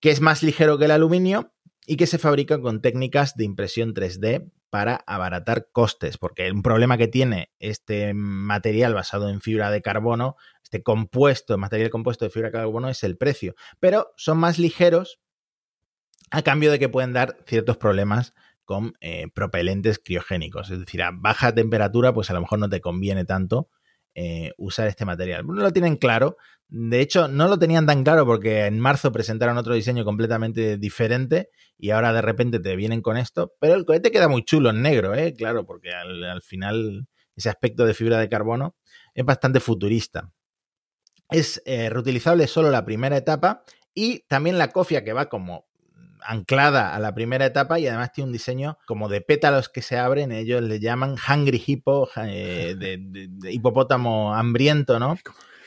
que 0.00 0.10
es 0.10 0.20
más 0.20 0.42
ligero 0.42 0.78
que 0.78 0.86
el 0.86 0.90
aluminio 0.90 1.52
y 1.86 1.96
que 1.96 2.06
se 2.06 2.18
fabrica 2.18 2.60
con 2.60 2.82
técnicas 2.82 3.34
de 3.34 3.44
impresión 3.44 3.94
3D 3.94 4.50
para 4.70 4.96
abaratar 5.06 5.68
costes, 5.72 6.18
porque 6.18 6.50
un 6.52 6.62
problema 6.62 6.98
que 6.98 7.08
tiene 7.08 7.50
este 7.58 8.12
material 8.12 8.94
basado 8.94 9.30
en 9.30 9.40
fibra 9.40 9.70
de 9.70 9.80
carbono, 9.80 10.36
este 10.62 10.82
compuesto, 10.82 11.56
material 11.56 11.90
compuesto 11.90 12.26
de 12.26 12.30
fibra 12.30 12.48
de 12.48 12.52
carbono 12.52 12.90
es 12.90 13.02
el 13.02 13.16
precio, 13.16 13.54
pero 13.80 14.12
son 14.16 14.38
más 14.38 14.58
ligeros 14.58 15.20
a 16.30 16.42
cambio 16.42 16.70
de 16.70 16.78
que 16.78 16.90
pueden 16.90 17.14
dar 17.14 17.38
ciertos 17.46 17.78
problemas 17.78 18.34
con 18.66 18.92
eh, 19.00 19.28
propelentes 19.34 19.98
criogénicos, 19.98 20.70
es 20.70 20.80
decir, 20.80 21.02
a 21.02 21.10
baja 21.10 21.54
temperatura 21.54 22.12
pues 22.12 22.28
a 22.28 22.34
lo 22.34 22.42
mejor 22.42 22.58
no 22.58 22.68
te 22.68 22.82
conviene 22.82 23.24
tanto 23.24 23.70
eh, 24.20 24.52
usar 24.56 24.88
este 24.88 25.04
material. 25.04 25.46
No 25.46 25.62
lo 25.62 25.72
tienen 25.72 25.94
claro. 25.94 26.36
De 26.66 27.00
hecho, 27.00 27.28
no 27.28 27.46
lo 27.46 27.56
tenían 27.56 27.86
tan 27.86 28.02
claro 28.02 28.26
porque 28.26 28.66
en 28.66 28.80
marzo 28.80 29.12
presentaron 29.12 29.56
otro 29.56 29.74
diseño 29.74 30.04
completamente 30.04 30.76
diferente 30.76 31.50
y 31.78 31.90
ahora 31.90 32.12
de 32.12 32.20
repente 32.20 32.58
te 32.58 32.74
vienen 32.74 33.00
con 33.00 33.16
esto. 33.16 33.54
Pero 33.60 33.74
el 33.74 33.84
cohete 33.84 34.10
queda 34.10 34.26
muy 34.26 34.44
chulo 34.44 34.70
en 34.70 34.82
negro, 34.82 35.14
¿eh? 35.14 35.34
Claro, 35.38 35.64
porque 35.64 35.92
al, 35.92 36.24
al 36.24 36.42
final 36.42 37.06
ese 37.36 37.48
aspecto 37.48 37.86
de 37.86 37.94
fibra 37.94 38.18
de 38.18 38.28
carbono 38.28 38.74
es 39.14 39.24
bastante 39.24 39.60
futurista. 39.60 40.32
Es 41.30 41.62
eh, 41.64 41.88
reutilizable 41.88 42.48
solo 42.48 42.72
la 42.72 42.84
primera 42.84 43.16
etapa 43.16 43.62
y 43.94 44.26
también 44.26 44.58
la 44.58 44.72
cofia 44.72 45.04
que 45.04 45.12
va 45.12 45.28
como 45.28 45.67
anclada 46.24 46.94
a 46.94 46.98
la 46.98 47.14
primera 47.14 47.46
etapa 47.46 47.78
y 47.78 47.86
además 47.86 48.12
tiene 48.12 48.26
un 48.28 48.32
diseño 48.32 48.78
como 48.86 49.08
de 49.08 49.20
pétalos 49.20 49.68
que 49.68 49.82
se 49.82 49.98
abren, 49.98 50.32
ellos 50.32 50.62
le 50.62 50.80
llaman 50.80 51.16
Hungry 51.28 51.62
Hippo, 51.66 52.08
eh, 52.16 52.74
de, 52.78 52.98
de- 52.98 53.28
de 53.30 53.52
hipopótamo 53.52 54.34
hambriento, 54.34 54.98
¿no? 54.98 55.16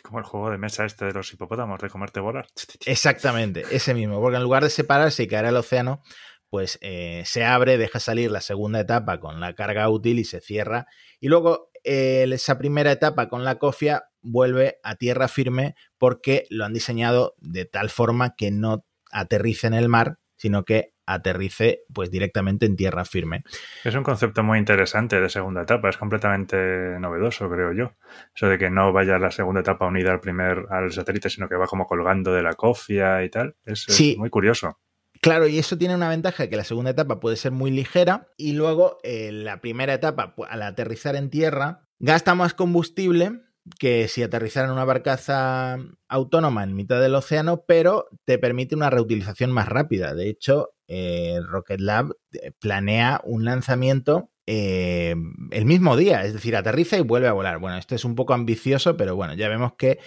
Como 0.03 0.19
el 0.19 0.25
juego 0.25 0.49
de 0.51 0.57
mesa 0.57 0.85
este 0.85 1.05
de 1.05 1.13
los 1.13 1.31
hipopótamos 1.33 1.79
de 1.79 1.89
comerte 1.89 2.19
bolas. 2.19 2.47
Exactamente, 2.85 3.63
ese 3.71 3.93
mismo, 3.93 4.19
porque 4.19 4.37
en 4.37 4.43
lugar 4.43 4.63
de 4.63 4.69
separarse 4.69 5.23
y 5.23 5.27
caer 5.27 5.45
al 5.45 5.57
océano, 5.57 6.01
pues 6.49 6.77
eh, 6.81 7.23
se 7.25 7.45
abre, 7.45 7.77
deja 7.77 7.99
salir 8.01 8.29
la 8.29 8.41
segunda 8.41 8.79
etapa 8.81 9.19
con 9.19 9.39
la 9.39 9.53
carga 9.53 9.87
útil 9.89 10.19
y 10.19 10.25
se 10.25 10.41
cierra. 10.41 10.85
Y 11.21 11.29
luego 11.29 11.69
eh, 11.85 12.27
esa 12.29 12.57
primera 12.57 12.91
etapa 12.91 13.29
con 13.29 13.45
la 13.45 13.55
cofia 13.57 14.03
vuelve 14.21 14.77
a 14.83 14.95
tierra 14.95 15.29
firme 15.29 15.75
porque 15.97 16.45
lo 16.49 16.65
han 16.65 16.73
diseñado 16.73 17.35
de 17.39 17.63
tal 17.65 17.89
forma 17.89 18.35
que 18.35 18.51
no 18.51 18.85
aterrice 19.13 19.67
en 19.67 19.73
el 19.75 19.87
mar, 19.87 20.17
sino 20.41 20.63
que 20.65 20.93
aterrice 21.05 21.81
pues 21.93 22.09
directamente 22.09 22.65
en 22.65 22.75
tierra 22.75 23.05
firme. 23.05 23.43
Es 23.83 23.93
un 23.93 24.01
concepto 24.01 24.41
muy 24.43 24.57
interesante 24.57 25.21
de 25.21 25.29
segunda 25.29 25.61
etapa, 25.61 25.89
es 25.89 25.97
completamente 25.97 26.55
novedoso, 26.99 27.47
creo 27.49 27.73
yo. 27.73 27.91
Eso 28.35 28.47
de 28.47 28.57
que 28.57 28.71
no 28.71 28.91
vaya 28.91 29.19
la 29.19 29.29
segunda 29.29 29.61
etapa 29.61 29.85
unida 29.85 30.11
al 30.11 30.19
primer 30.19 30.65
al 30.71 30.91
satélite, 30.91 31.29
sino 31.29 31.47
que 31.47 31.55
va 31.55 31.67
como 31.67 31.85
colgando 31.85 32.33
de 32.33 32.41
la 32.41 32.53
cofia 32.55 33.23
y 33.23 33.29
tal. 33.29 33.55
Es, 33.65 33.87
es 33.87 33.95
Sí. 33.95 34.15
muy 34.17 34.29
curioso. 34.31 34.79
Claro, 35.21 35.47
y 35.47 35.59
eso 35.59 35.77
tiene 35.77 35.93
una 35.95 36.09
ventaja 36.09 36.47
que 36.49 36.55
la 36.55 36.63
segunda 36.63 36.89
etapa 36.91 37.19
puede 37.19 37.35
ser 37.35 37.51
muy 37.51 37.69
ligera 37.69 38.27
y 38.37 38.53
luego 38.53 38.97
eh, 39.03 39.31
la 39.31 39.61
primera 39.61 39.93
etapa, 39.93 40.33
al 40.49 40.63
aterrizar 40.63 41.15
en 41.15 41.29
tierra, 41.29 41.85
gasta 41.99 42.33
más 42.33 42.55
combustible 42.55 43.41
que 43.79 44.07
si 44.07 44.23
aterrizara 44.23 44.67
en 44.67 44.73
una 44.73 44.85
barcaza 44.85 45.77
autónoma 46.07 46.63
en 46.63 46.75
mitad 46.75 46.99
del 47.01 47.15
océano, 47.15 47.63
pero 47.67 48.07
te 48.25 48.37
permite 48.37 48.75
una 48.75 48.89
reutilización 48.89 49.51
más 49.51 49.67
rápida. 49.67 50.13
De 50.13 50.29
hecho, 50.29 50.73
eh, 50.87 51.39
Rocket 51.47 51.79
Lab 51.79 52.15
eh, 52.33 52.51
planea 52.59 53.21
un 53.23 53.45
lanzamiento 53.45 54.31
eh, 54.47 55.15
el 55.51 55.65
mismo 55.65 55.95
día, 55.95 56.25
es 56.25 56.33
decir, 56.33 56.55
aterriza 56.55 56.97
y 56.97 57.01
vuelve 57.01 57.27
a 57.27 57.33
volar. 57.33 57.59
Bueno, 57.59 57.77
esto 57.77 57.95
es 57.95 58.03
un 58.03 58.15
poco 58.15 58.33
ambicioso, 58.33 58.97
pero 58.97 59.15
bueno, 59.15 59.33
ya 59.35 59.47
vemos 59.47 59.73
que 59.77 59.99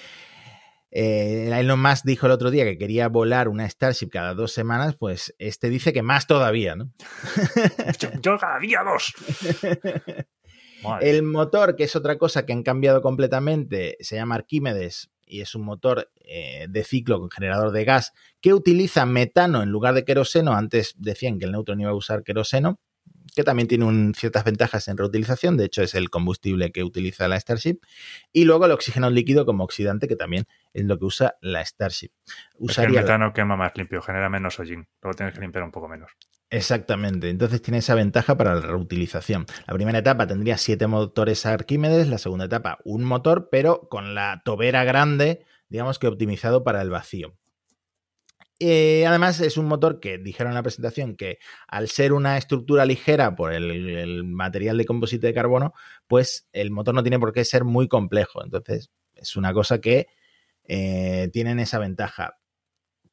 eh, 0.90 1.50
Elon 1.52 1.80
Musk 1.80 2.04
dijo 2.04 2.26
el 2.26 2.32
otro 2.32 2.52
día 2.52 2.64
que 2.64 2.78
quería 2.78 3.08
volar 3.08 3.48
una 3.48 3.68
Starship 3.68 4.10
cada 4.10 4.34
dos 4.34 4.52
semanas, 4.52 4.96
pues 4.96 5.34
este 5.38 5.68
dice 5.68 5.92
que 5.92 6.02
más 6.02 6.26
todavía, 6.26 6.76
¿no? 6.76 6.92
Yo, 7.98 8.10
yo 8.20 8.38
cada 8.38 8.58
día 8.60 8.80
dos. 8.84 9.12
Madre. 10.84 11.10
El 11.10 11.22
motor, 11.22 11.76
que 11.76 11.84
es 11.84 11.96
otra 11.96 12.18
cosa 12.18 12.46
que 12.46 12.52
han 12.52 12.62
cambiado 12.62 13.02
completamente, 13.02 13.96
se 14.00 14.16
llama 14.16 14.36
Arquímedes 14.36 15.10
y 15.26 15.40
es 15.40 15.54
un 15.54 15.62
motor 15.62 16.10
eh, 16.20 16.66
de 16.68 16.84
ciclo 16.84 17.18
con 17.18 17.30
generador 17.30 17.72
de 17.72 17.84
gas 17.84 18.12
que 18.40 18.52
utiliza 18.54 19.06
metano 19.06 19.62
en 19.62 19.70
lugar 19.70 19.94
de 19.94 20.04
queroseno. 20.04 20.52
Antes 20.54 20.94
decían 20.98 21.38
que 21.38 21.46
el 21.46 21.52
Neutron 21.52 21.80
iba 21.80 21.90
a 21.90 21.94
usar 21.94 22.22
queroseno, 22.22 22.78
que 23.34 23.42
también 23.42 23.66
tiene 23.66 23.84
un- 23.86 24.14
ciertas 24.14 24.44
ventajas 24.44 24.86
en 24.88 24.96
reutilización. 24.98 25.56
De 25.56 25.64
hecho, 25.64 25.82
es 25.82 25.94
el 25.94 26.10
combustible 26.10 26.70
que 26.72 26.84
utiliza 26.84 27.26
la 27.26 27.40
Starship. 27.40 27.78
Y 28.32 28.44
luego 28.44 28.66
el 28.66 28.72
oxígeno 28.72 29.10
líquido 29.10 29.44
como 29.46 29.64
oxidante, 29.64 30.06
que 30.06 30.14
también 30.14 30.44
es 30.72 30.84
lo 30.84 30.98
que 30.98 31.06
usa 31.06 31.34
la 31.40 31.64
Starship. 31.64 32.10
Es 32.26 32.34
que 32.34 32.40
el 32.58 32.64
Usaría 32.70 33.00
metano 33.00 33.32
quema 33.32 33.56
más 33.56 33.72
limpio, 33.76 34.02
genera 34.02 34.28
menos 34.28 34.58
hollín. 34.60 34.86
Luego 35.02 35.16
tienes 35.16 35.34
que 35.34 35.40
limpiar 35.40 35.64
un 35.64 35.72
poco 35.72 35.88
menos. 35.88 36.12
Exactamente, 36.54 37.30
entonces 37.30 37.60
tiene 37.62 37.78
esa 37.78 37.96
ventaja 37.96 38.36
para 38.36 38.54
la 38.54 38.60
reutilización. 38.60 39.44
La 39.66 39.74
primera 39.74 39.98
etapa 39.98 40.28
tendría 40.28 40.56
siete 40.56 40.86
motores 40.86 41.46
Arquímedes, 41.46 42.06
la 42.06 42.18
segunda 42.18 42.44
etapa 42.44 42.78
un 42.84 43.02
motor, 43.02 43.48
pero 43.50 43.88
con 43.88 44.14
la 44.14 44.40
tobera 44.44 44.84
grande, 44.84 45.44
digamos 45.68 45.98
que 45.98 46.06
optimizado 46.06 46.62
para 46.62 46.80
el 46.80 46.90
vacío. 46.90 47.36
Eh, 48.60 49.04
además 49.04 49.40
es 49.40 49.56
un 49.58 49.66
motor 49.66 49.98
que 49.98 50.16
dijeron 50.16 50.52
en 50.52 50.54
la 50.54 50.62
presentación 50.62 51.16
que 51.16 51.38
al 51.66 51.88
ser 51.88 52.12
una 52.12 52.38
estructura 52.38 52.86
ligera 52.86 53.34
por 53.34 53.52
el, 53.52 54.22
material 54.22 54.78
de 54.78 54.84
composite 54.84 55.26
de 55.26 55.34
carbono, 55.34 55.72
pues 56.06 56.48
el 56.52 56.70
motor 56.70 56.94
no 56.94 57.02
tiene 57.02 57.18
por 57.18 57.32
qué 57.32 57.44
ser 57.44 57.64
muy 57.64 57.88
complejo. 57.88 58.44
Entonces 58.44 58.92
es 59.16 59.34
una 59.34 59.52
cosa 59.52 59.80
que 59.80 60.06
eh, 60.68 61.30
tienen 61.32 61.58
esa 61.58 61.80
ventaja 61.80 62.36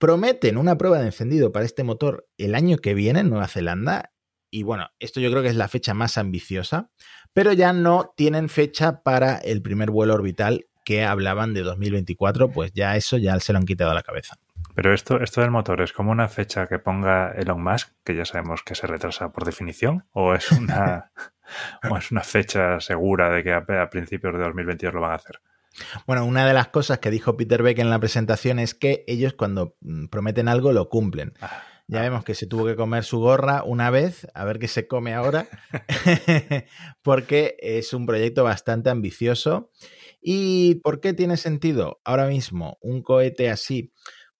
prometen 0.01 0.57
una 0.57 0.79
prueba 0.79 0.97
de 0.97 1.05
encendido 1.05 1.51
para 1.51 1.63
este 1.63 1.83
motor 1.83 2.27
el 2.39 2.55
año 2.55 2.77
que 2.77 2.95
viene 2.95 3.19
en 3.19 3.29
Nueva 3.29 3.47
Zelanda. 3.47 4.11
Y 4.49 4.63
bueno, 4.63 4.89
esto 4.99 5.21
yo 5.21 5.29
creo 5.29 5.43
que 5.43 5.49
es 5.49 5.55
la 5.55 5.67
fecha 5.67 5.93
más 5.93 6.17
ambiciosa, 6.17 6.89
pero 7.33 7.53
ya 7.53 7.71
no 7.71 8.11
tienen 8.17 8.49
fecha 8.49 9.03
para 9.03 9.37
el 9.37 9.61
primer 9.61 9.91
vuelo 9.91 10.15
orbital 10.15 10.65
que 10.83 11.05
hablaban 11.05 11.53
de 11.53 11.61
2024, 11.61 12.49
pues 12.49 12.73
ya 12.73 12.95
eso 12.95 13.17
ya 13.17 13.39
se 13.39 13.53
lo 13.53 13.59
han 13.59 13.65
quitado 13.65 13.91
a 13.91 13.93
la 13.93 14.01
cabeza. 14.01 14.37
Pero 14.73 14.91
esto, 14.91 15.21
esto 15.21 15.41
del 15.41 15.51
motor 15.51 15.79
es 15.81 15.93
como 15.93 16.11
una 16.11 16.27
fecha 16.27 16.65
que 16.67 16.79
ponga 16.79 17.33
Elon 17.33 17.63
Musk, 17.63 17.93
que 18.03 18.15
ya 18.15 18.25
sabemos 18.25 18.63
que 18.63 18.73
se 18.73 18.87
retrasa 18.87 19.31
por 19.31 19.45
definición, 19.45 20.05
o 20.13 20.33
es 20.33 20.51
una, 20.51 21.11
o 21.89 21.95
es 21.95 22.11
una 22.11 22.21
fecha 22.21 22.79
segura 22.79 23.29
de 23.29 23.43
que 23.43 23.53
a, 23.53 23.63
a 23.83 23.89
principios 23.91 24.33
de 24.33 24.39
2022 24.39 24.95
lo 24.95 25.01
van 25.01 25.11
a 25.11 25.15
hacer. 25.15 25.39
Bueno, 26.05 26.25
una 26.25 26.45
de 26.45 26.53
las 26.53 26.67
cosas 26.67 26.99
que 26.99 27.11
dijo 27.11 27.37
Peter 27.37 27.63
Beck 27.63 27.79
en 27.79 27.89
la 27.89 27.99
presentación 27.99 28.59
es 28.59 28.75
que 28.75 29.03
ellos 29.07 29.33
cuando 29.33 29.75
mm, 29.81 30.07
prometen 30.07 30.47
algo 30.47 30.71
lo 30.73 30.89
cumplen. 30.89 31.33
Ah, 31.41 31.63
Ya 31.87 31.99
ah. 31.99 32.03
vemos 32.03 32.23
que 32.23 32.35
se 32.35 32.47
tuvo 32.47 32.65
que 32.65 32.75
comer 32.75 33.03
su 33.03 33.19
gorra 33.19 33.63
una 33.63 33.89
vez, 33.89 34.27
a 34.33 34.45
ver 34.45 34.59
qué 34.59 34.67
se 34.67 34.87
come 34.87 35.13
ahora, 35.13 35.47
porque 37.01 37.55
es 37.59 37.93
un 37.93 38.05
proyecto 38.05 38.43
bastante 38.43 38.89
ambicioso. 38.89 39.71
¿Y 40.21 40.75
por 40.75 40.99
qué 41.01 41.13
tiene 41.13 41.37
sentido 41.37 41.99
ahora 42.03 42.27
mismo 42.27 42.77
un 42.81 43.01
cohete 43.01 43.49
así? 43.49 43.91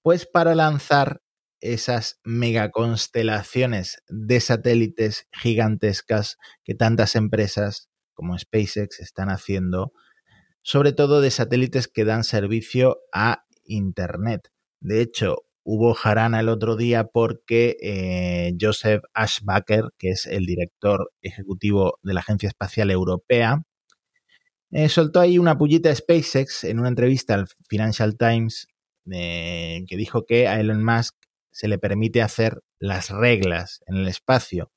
Pues 0.03 0.25
para 0.25 0.53
lanzar 0.53 1.21
esas 1.61 2.19
megaconstelaciones 2.23 4.03
de 4.07 4.39
satélites 4.39 5.27
gigantescas 5.31 6.37
que 6.63 6.73
tantas 6.73 7.15
empresas 7.15 7.89
como 8.13 8.37
SpaceX 8.37 8.99
están 8.99 9.29
haciendo, 9.29 9.93
sobre 10.61 10.93
todo 10.93 11.21
de 11.21 11.31
satélites 11.31 11.87
que 11.87 12.05
dan 12.05 12.23
servicio 12.23 12.99
a 13.13 13.45
Internet. 13.65 14.49
De 14.79 15.01
hecho, 15.01 15.43
hubo 15.63 15.93
jarana 15.93 16.39
el 16.39 16.49
otro 16.49 16.75
día 16.75 17.05
porque 17.05 17.77
eh, 17.81 18.53
Joseph 18.59 19.03
Ashbacker, 19.13 19.89
que 19.97 20.09
es 20.09 20.25
el 20.25 20.45
director 20.45 21.11
ejecutivo 21.21 21.99
de 22.03 22.13
la 22.13 22.21
Agencia 22.21 22.49
Espacial 22.49 22.91
Europea, 22.91 23.63
eh, 24.71 24.89
soltó 24.89 25.19
ahí 25.19 25.37
una 25.37 25.57
pullita 25.57 25.89
a 25.89 25.95
SpaceX 25.95 26.63
en 26.63 26.79
una 26.79 26.87
entrevista 26.87 27.33
al 27.33 27.47
Financial 27.67 28.17
Times 28.17 28.67
eh, 29.11 29.83
que 29.87 29.97
dijo 29.97 30.25
que 30.25 30.47
a 30.47 30.59
Elon 30.59 30.83
Musk 30.83 31.15
se 31.51 31.67
le 31.67 31.77
permite 31.77 32.21
hacer 32.21 32.61
las 32.79 33.09
reglas 33.09 33.81
en 33.87 33.97
el 33.97 34.07
espacio, 34.07 34.71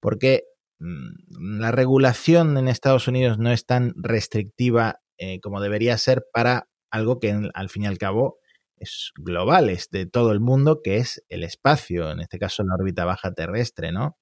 porque 0.00 0.44
mm, 0.78 1.58
la 1.60 1.72
regulación 1.72 2.56
en 2.56 2.68
Estados 2.68 3.06
Unidos 3.06 3.38
no 3.38 3.52
es 3.52 3.66
tan 3.66 3.92
restrictiva 3.96 5.00
como 5.42 5.60
debería 5.60 5.96
ser 5.98 6.24
para 6.32 6.68
algo 6.90 7.18
que 7.18 7.50
al 7.54 7.68
fin 7.68 7.84
y 7.84 7.86
al 7.86 7.98
cabo 7.98 8.38
es 8.76 9.12
global, 9.16 9.70
es 9.70 9.90
de 9.90 10.06
todo 10.06 10.32
el 10.32 10.40
mundo, 10.40 10.80
que 10.82 10.96
es 10.96 11.24
el 11.28 11.42
espacio, 11.42 12.10
en 12.10 12.20
este 12.20 12.38
caso 12.38 12.62
la 12.62 12.74
órbita 12.74 13.04
baja 13.04 13.32
terrestre, 13.32 13.92
¿no? 13.92 14.16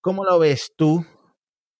¿Cómo 0.00 0.24
lo 0.24 0.38
ves 0.38 0.74
tú? 0.76 1.06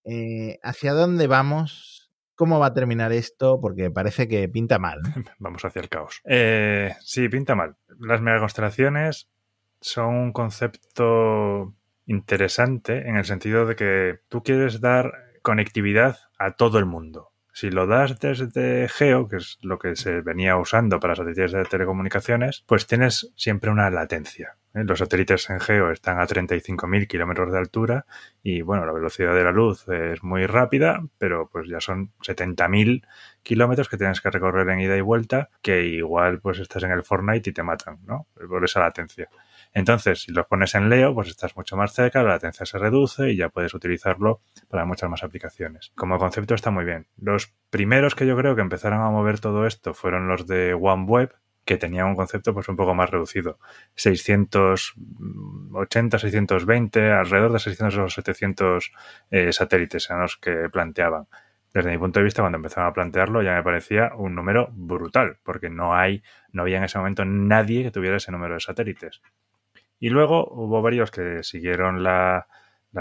Eh, 0.04 0.59
¿Hacia 0.62 0.93
dónde 0.93 1.26
vamos? 1.26 2.11
¿Cómo 2.35 2.59
va 2.59 2.66
a 2.66 2.75
terminar 2.75 3.12
esto? 3.12 3.61
Porque 3.61 3.90
parece 3.90 4.26
que 4.28 4.49
pinta 4.49 4.78
mal. 4.78 5.00
Vamos 5.38 5.64
hacia 5.64 5.81
el 5.81 5.88
caos. 5.88 6.21
Eh, 6.25 6.95
sí, 7.00 7.28
pinta 7.28 7.54
mal. 7.54 7.76
Las 8.00 8.21
megaconstelaciones 8.21 9.28
son 9.81 10.14
un 10.14 10.33
concepto 10.33 11.75
interesante 12.07 13.09
en 13.09 13.16
el 13.16 13.25
sentido 13.25 13.66
de 13.66 13.76
que 13.76 14.21
tú 14.28 14.43
quieres 14.43 14.81
dar 14.81 15.12
conectividad 15.43 16.19
a 16.38 16.57
todo 16.57 16.78
el 16.78 16.87
mundo. 16.87 17.34
Si 17.56 17.70
lo 17.70 17.87
das 17.87 18.18
desde 18.18 18.88
Geo, 18.88 19.28
que 19.28 19.37
es 19.37 19.58
lo 19.62 19.78
que 19.78 19.94
se 19.94 20.23
venía 20.23 20.56
usando 20.56 20.99
para 20.99 21.14
satélites 21.14 21.52
de 21.52 21.64
telecomunicaciones, 21.64 22.64
pues 22.66 22.88
tienes 22.88 23.32
siempre 23.37 23.70
una 23.70 23.88
latencia. 23.90 24.56
¿eh? 24.75 24.82
Los 24.82 24.99
satélites 24.99 25.49
en 25.50 25.61
Geo 25.61 25.92
están 25.92 26.18
a 26.18 26.26
35.000 26.26 27.06
kilómetros 27.06 27.52
de 27.52 27.58
altura 27.58 28.06
y, 28.42 28.62
bueno, 28.62 28.84
la 28.84 28.92
velocidad 28.92 29.37
de 29.37 29.44
la 29.44 29.52
luz 29.52 29.88
es 29.88 30.25
muy 30.25 30.46
rápida, 30.46 31.04
pero 31.16 31.49
pues 31.49 31.68
ya 31.68 31.80
son 31.80 32.11
70.000 32.26 33.06
kilómetros 33.44 33.88
que 33.88 33.99
tienes 33.99 34.20
que 34.20 34.30
recorrer 34.30 34.68
en 34.70 34.80
ida 34.80 34.96
y 34.96 35.00
vuelta, 35.00 35.49
que 35.62 35.84
igual 35.84 36.40
pues 36.40 36.58
estás 36.58 36.82
en 36.82 36.90
el 36.90 37.04
Fortnite 37.04 37.50
y 37.50 37.52
te 37.52 37.62
matan, 37.62 38.00
¿no? 38.04 38.26
Por 38.34 38.64
esa 38.64 38.80
latencia. 38.80 39.28
Entonces, 39.75 40.23
si 40.23 40.33
los 40.33 40.47
pones 40.47 40.75
en 40.76 40.88
Leo, 40.88 41.12
pues 41.14 41.28
estás 41.28 41.57
mucho 41.57 41.76
más 41.76 41.93
cerca, 41.93 42.23
la 42.23 42.31
latencia 42.31 42.64
se 42.64 42.78
reduce 42.78 43.33
y 43.33 43.37
ya 43.37 43.49
puedes 43.49 43.75
utilizarlo 43.75 44.40
para 44.69 44.85
muchas 44.85 45.11
más 45.11 45.25
aplicaciones. 45.25 45.90
Como 45.97 46.16
concepto 46.19 46.54
está 46.54 46.71
muy 46.71 46.85
bien. 46.85 47.09
Los 47.16 47.52
primeros 47.71 48.14
que 48.14 48.25
yo 48.25 48.37
creo 48.37 48.54
que 48.54 48.62
empezaron 48.62 49.00
a 49.00 49.11
mover 49.11 49.40
todo 49.40 49.66
esto 49.66 49.93
fueron 49.93 50.28
los 50.28 50.47
de 50.47 50.75
OneWeb, 50.75 51.35
que 51.64 51.76
tenían 51.76 52.07
un 52.07 52.14
concepto 52.14 52.54
pues 52.54 52.69
un 52.69 52.76
poco 52.76 52.95
más 52.95 53.11
reducido. 53.11 53.59
680, 53.97 56.19
620, 56.19 57.11
alrededor 57.11 57.52
de 57.52 57.59
600 57.59 57.99
o 57.99 58.09
700 58.09 58.93
eh, 59.31 59.52
satélites 59.52 60.09
en 60.11 60.21
los 60.21 60.37
que 60.37 60.69
planteaban. 60.71 61.26
Desde 61.73 61.90
mi 61.90 61.99
punto 61.99 62.21
de 62.21 62.25
vista, 62.25 62.43
cuando 62.43 62.57
empezaron 62.57 62.88
a 62.88 62.93
plantearlo, 62.93 63.43
ya 63.43 63.54
me 63.54 63.64
parecía 63.64 64.12
un 64.14 64.37
número 64.37 64.69
brutal, 64.73 65.38
porque 65.43 65.69
no 65.69 65.97
hay, 65.97 66.23
no 66.52 66.62
había 66.62 66.78
en 66.78 66.85
ese 66.85 66.99
momento 66.99 67.25
nadie 67.25 67.83
que 67.83 67.90
tuviera 67.90 68.19
ese 68.19 68.31
número 68.31 68.54
de 68.54 68.61
satélites. 68.61 69.21
Y 70.04 70.11
luego 70.11 70.46
hubo 70.50 70.82
varios 70.82 71.11
que 71.11 71.42
siguieron 71.42 72.02
la, 72.02 72.46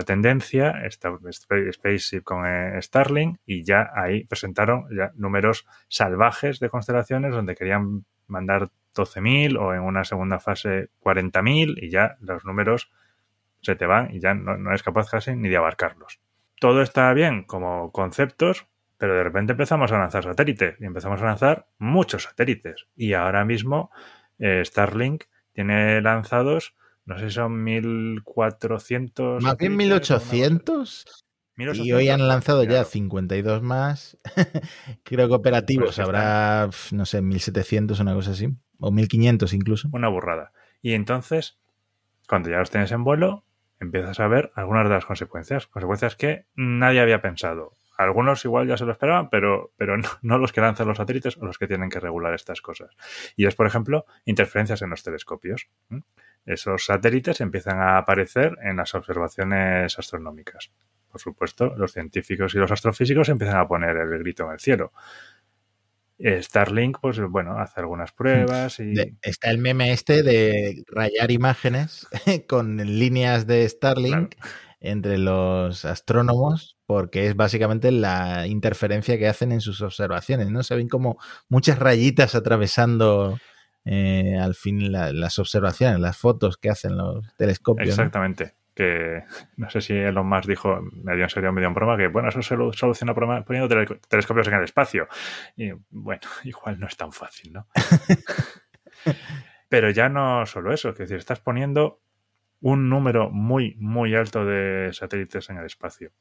tendencia, 0.06 0.74
Spaceship 0.90 2.24
con 2.24 2.46
eh, 2.46 2.82
Starlink, 2.82 3.40
y 3.46 3.66
ya 3.66 3.92
ahí 3.94 4.24
presentaron 4.24 4.86
ya 4.90 5.12
números 5.16 5.68
salvajes 5.90 6.62
de 6.62 6.70
constelaciones 6.70 7.34
donde 7.34 7.56
querían 7.56 8.06
mandar 8.28 8.70
12.000 8.96 9.60
o 9.60 9.74
en 9.74 9.82
una 9.82 10.06
segunda 10.06 10.40
fase 10.40 10.92
40.000 11.02 11.76
y 11.82 11.90
ya 11.90 12.16
los 12.22 12.46
números 12.46 12.90
se 13.60 13.76
te 13.76 13.86
van 13.86 14.16
y 14.16 14.22
ya 14.22 14.34
no, 14.34 14.58
no 14.58 14.70
eres 14.70 14.82
capaz 14.82 15.10
casi 15.10 15.36
ni 15.36 15.50
de 15.50 15.58
abarcarlos. 15.58 16.22
Todo 16.58 16.82
está 16.82 17.12
bien 17.12 17.44
como 17.44 17.92
conceptos, 17.92 18.66
pero 18.98 19.14
de 19.14 19.26
repente 19.26 19.52
empezamos 19.52 19.92
a 19.92 19.98
lanzar 19.98 20.24
satélites 20.24 20.80
y 20.80 20.86
empezamos 20.86 21.22
a 21.22 21.26
lanzar 21.26 21.68
muchos 21.80 22.24
satélites. 22.24 22.88
Y 22.96 23.12
ahora 23.12 23.44
mismo 23.44 23.92
eh, 24.40 24.62
Starlink 24.64 25.26
tiene 25.52 26.00
lanzados 26.00 26.78
no 27.06 27.18
sé 27.20 27.30
si 27.30 27.36
son 27.36 27.64
1400. 27.64 29.44
Más 29.44 29.58
bien 29.58 29.76
1800. 29.76 31.24
Y 31.56 31.92
hoy 31.92 32.10
han 32.10 32.28
lanzado 32.28 32.64
ya 32.64 32.84
52 32.84 33.62
más. 33.62 34.18
Creo 35.04 35.28
que 35.28 35.34
operativos 35.36 35.96
pues 35.96 36.00
habrá, 36.00 36.70
no 36.92 37.06
sé, 37.06 37.22
1700 37.22 38.00
o 38.00 38.04
una 38.04 38.14
cosa 38.14 38.32
así. 38.32 38.50
O 38.80 38.92
1500 38.92 39.54
incluso. 39.54 39.90
Una 39.92 40.08
burrada. 40.08 40.52
Y 40.82 40.94
entonces, 40.94 41.60
cuando 42.28 42.50
ya 42.50 42.58
los 42.58 42.72
tienes 42.72 42.92
en 42.92 43.04
vuelo, 43.04 43.46
empiezas 43.80 44.20
a 44.20 44.28
ver 44.28 44.52
algunas 44.56 44.88
de 44.88 44.96
las 44.96 45.06
consecuencias. 45.06 45.68
Consecuencias 45.68 46.16
que 46.16 46.48
nadie 46.56 47.02
había 47.02 47.22
pensado. 47.22 47.78
Algunos 47.98 48.44
igual 48.46 48.68
ya 48.68 48.76
se 48.76 48.86
lo 48.86 48.92
esperaban, 48.92 49.30
pero, 49.30 49.72
pero 49.78 49.96
no, 50.22 50.38
los 50.40 50.52
que 50.52 50.62
lanzan 50.62 50.88
los 50.88 50.98
satélites 50.98 51.38
o 51.38 51.46
los 51.46 51.60
que 51.60 51.68
tienen 51.68 51.90
que 51.90 52.00
regular 52.00 52.34
estas 52.34 52.62
cosas. 52.62 52.96
Y 53.36 53.46
es, 53.46 53.54
por 53.56 53.68
ejemplo, 53.68 54.06
interferencias 54.26 54.82
en 54.82 54.90
los 54.90 55.04
telescopios 55.04 55.70
esos 56.46 56.86
satélites 56.86 57.42
empiezan 57.42 57.80
a 57.80 57.98
aparecer 57.98 58.58
en 58.62 58.78
las 58.78 58.94
observaciones 58.96 59.98
astronómicas. 59.98 60.72
Por 61.10 61.22
supuesto, 61.22 61.74
los 61.78 61.94
científicos 61.94 62.56
y 62.56 62.58
los 62.58 62.72
astrofísicos 62.72 63.30
empiezan 63.30 63.58
a 63.58 63.68
poner 63.68 63.96
el 63.96 64.20
grito 64.20 64.46
en 64.46 64.52
el 64.52 64.60
cielo. 64.60 64.92
Starlink, 66.20 67.00
pues 67.02 67.20
bueno, 67.20 67.58
hace 67.58 67.80
algunas 67.82 68.12
pruebas 68.12 68.80
y... 68.80 68.94
está 69.22 69.50
el 69.50 69.58
meme 69.58 69.92
este 69.92 70.24
de 70.24 70.84
rayar 70.88 71.32
imágenes 71.32 72.08
con 72.48 72.78
líneas 72.78 73.46
de 73.46 73.68
Starlink 73.68 74.36
entre 74.80 75.18
los 75.18 75.86
astrónomos, 75.86 76.78
porque 76.86 77.28
es 77.28 77.36
básicamente 77.36 77.92
la 77.92 78.48
interferencia 78.48 79.18
que 79.18 79.28
hacen 79.28 79.52
en 79.52 79.62
sus 79.62 79.82
observaciones, 79.82 80.50
¿no? 80.50 80.62
Se 80.62 80.76
ven 80.76 80.90
como 80.90 81.18
muchas 81.48 81.80
rayitas 81.80 82.36
atravesando 82.36 83.38
eh, 83.86 84.38
al 84.40 84.56
fin 84.56 84.92
las 84.92 85.40
observaciones, 85.40 86.00
las 86.00 86.18
fotos 86.18 86.58
que 86.58 86.70
hacen 86.70 86.98
los 86.98 87.36
telescopios. 87.36 87.90
Exactamente. 87.90 88.54
Que 88.74 89.24
no 89.58 89.70
sé 89.70 89.82
si 89.82 89.94
Elon 89.94 90.28
Musk 90.28 90.48
dijo, 90.48 90.82
medio 91.04 91.24
en 91.24 91.30
serio, 91.30 91.52
medio 91.52 91.68
en 91.68 91.76
broma, 91.76 91.96
que 91.96 92.08
bueno, 92.08 92.30
eso 92.30 92.42
se 92.42 92.56
soluciona 92.56 93.14
poniendo 93.14 93.68
telescopios 94.08 94.48
en 94.48 94.56
el 94.56 94.64
espacio. 94.64 95.08
Y 95.56 95.72
bueno, 95.90 96.22
igual 96.44 96.80
no 96.80 96.88
es 96.88 96.98
tan 96.98 97.12
fácil, 97.12 97.54
¿no? 97.54 97.68
Pero 99.70 99.90
ya 99.90 100.10
no 100.10 100.46
solo 100.46 100.74
eso, 100.74 100.90
es 100.90 100.98
decir, 100.98 101.18
estás 101.18 101.40
poniendo 101.40 102.00
un 102.62 102.90
número 102.90 103.30
muy, 103.30 103.76
muy 103.80 104.16
alto 104.16 104.46
de 104.46 104.90
satélites 104.94 105.50
en 105.50 105.58
el 105.58 105.66
espacio. 105.66 106.12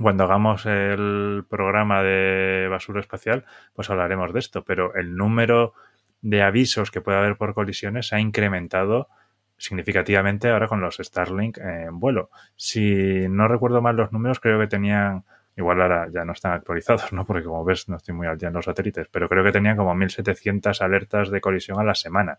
Cuando 0.00 0.24
hagamos 0.24 0.64
el 0.64 1.44
programa 1.48 2.02
de 2.02 2.68
basura 2.70 3.00
espacial, 3.00 3.44
pues 3.74 3.90
hablaremos 3.90 4.32
de 4.32 4.38
esto, 4.38 4.64
pero 4.64 4.94
el 4.94 5.14
número 5.14 5.74
de 6.22 6.42
avisos 6.42 6.90
que 6.90 7.00
puede 7.00 7.18
haber 7.18 7.36
por 7.36 7.54
colisiones 7.54 8.08
se 8.08 8.16
ha 8.16 8.20
incrementado 8.20 9.08
significativamente 9.56 10.48
ahora 10.48 10.68
con 10.68 10.80
los 10.80 10.96
Starlink 10.96 11.58
en 11.58 12.00
vuelo. 12.00 12.30
Si 12.56 13.28
no 13.28 13.46
recuerdo 13.46 13.82
mal 13.82 13.96
los 13.96 14.10
números, 14.10 14.40
creo 14.40 14.58
que 14.58 14.66
tenían, 14.66 15.24
igual 15.56 15.82
ahora 15.82 16.08
ya 16.10 16.24
no 16.24 16.32
están 16.32 16.52
actualizados, 16.52 17.12
¿no? 17.12 17.26
Porque 17.26 17.44
como 17.44 17.64
ves, 17.64 17.88
no 17.88 17.96
estoy 17.96 18.14
muy 18.14 18.26
al 18.26 18.38
día 18.38 18.48
en 18.48 18.54
los 18.54 18.64
satélites, 18.64 19.08
pero 19.10 19.28
creo 19.28 19.44
que 19.44 19.52
tenían 19.52 19.76
como 19.76 19.94
1.700 19.94 20.80
alertas 20.80 21.30
de 21.30 21.40
colisión 21.40 21.78
a 21.78 21.84
la 21.84 21.94
semana. 21.94 22.38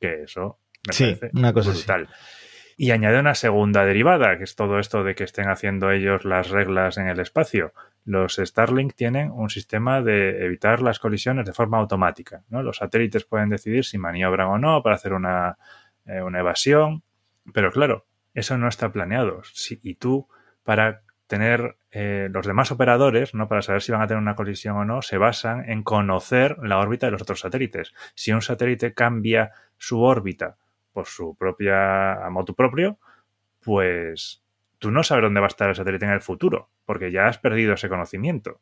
Que 0.00 0.24
eso 0.24 0.58
me 0.86 0.92
parece 0.92 1.30
una 1.32 1.52
cosa 1.52 1.70
brutal. 1.70 2.08
Y 2.76 2.90
añade 2.90 3.20
una 3.20 3.34
segunda 3.34 3.84
derivada, 3.86 4.36
que 4.36 4.44
es 4.44 4.54
todo 4.54 4.78
esto 4.78 5.02
de 5.02 5.14
que 5.14 5.24
estén 5.24 5.48
haciendo 5.48 5.90
ellos 5.92 6.24
las 6.24 6.50
reglas 6.50 6.98
en 6.98 7.08
el 7.08 7.20
espacio 7.20 7.72
los 8.06 8.36
Starlink 8.36 8.94
tienen 8.94 9.32
un 9.32 9.50
sistema 9.50 10.00
de 10.00 10.46
evitar 10.46 10.80
las 10.80 11.00
colisiones 11.00 11.44
de 11.44 11.52
forma 11.52 11.78
automática. 11.78 12.44
¿no? 12.48 12.62
Los 12.62 12.78
satélites 12.78 13.24
pueden 13.24 13.48
decidir 13.48 13.84
si 13.84 13.98
maniobran 13.98 14.46
o 14.46 14.58
no 14.58 14.80
para 14.82 14.94
hacer 14.94 15.12
una, 15.12 15.58
eh, 16.06 16.22
evasión, 16.24 17.02
pero 17.52 17.72
claro, 17.72 18.06
eso 18.32 18.56
no 18.58 18.68
está 18.68 18.92
planeado. 18.92 19.42
y 19.82 19.94
tú, 19.96 20.28
para 20.62 21.02
tener 21.26 21.76
eh, 21.90 22.28
los 22.30 22.46
demás 22.46 22.70
operadores, 22.70 23.34
¿no? 23.34 23.48
para 23.48 23.62
saber 23.62 23.82
si 23.82 23.90
van 23.90 24.02
a 24.02 24.06
tener 24.06 24.22
una 24.22 24.36
colisión 24.36 24.76
o 24.76 24.84
no, 24.84 25.02
se 25.02 25.18
basan 25.18 25.68
en 25.68 25.82
conocer 25.82 26.58
la 26.62 26.78
órbita 26.78 27.06
de 27.06 27.12
los 27.12 27.22
otros 27.22 27.40
satélites. 27.40 27.92
Si 28.14 28.32
un 28.32 28.40
satélite 28.40 28.94
cambia 28.94 29.50
su 29.78 30.00
órbita 30.00 30.58
por 30.92 31.06
su 31.06 31.34
propia 31.34 32.24
a 32.24 32.30
motu 32.30 32.54
propio, 32.54 33.00
pues 33.64 34.45
tú 34.78 34.90
no 34.90 35.02
sabes 35.02 35.22
dónde 35.22 35.40
va 35.40 35.46
a 35.46 35.48
estar 35.48 35.68
el 35.68 35.74
satélite 35.74 36.04
en 36.04 36.12
el 36.12 36.20
futuro, 36.20 36.70
porque 36.84 37.10
ya 37.10 37.26
has 37.26 37.38
perdido 37.38 37.74
ese 37.74 37.88
conocimiento. 37.88 38.60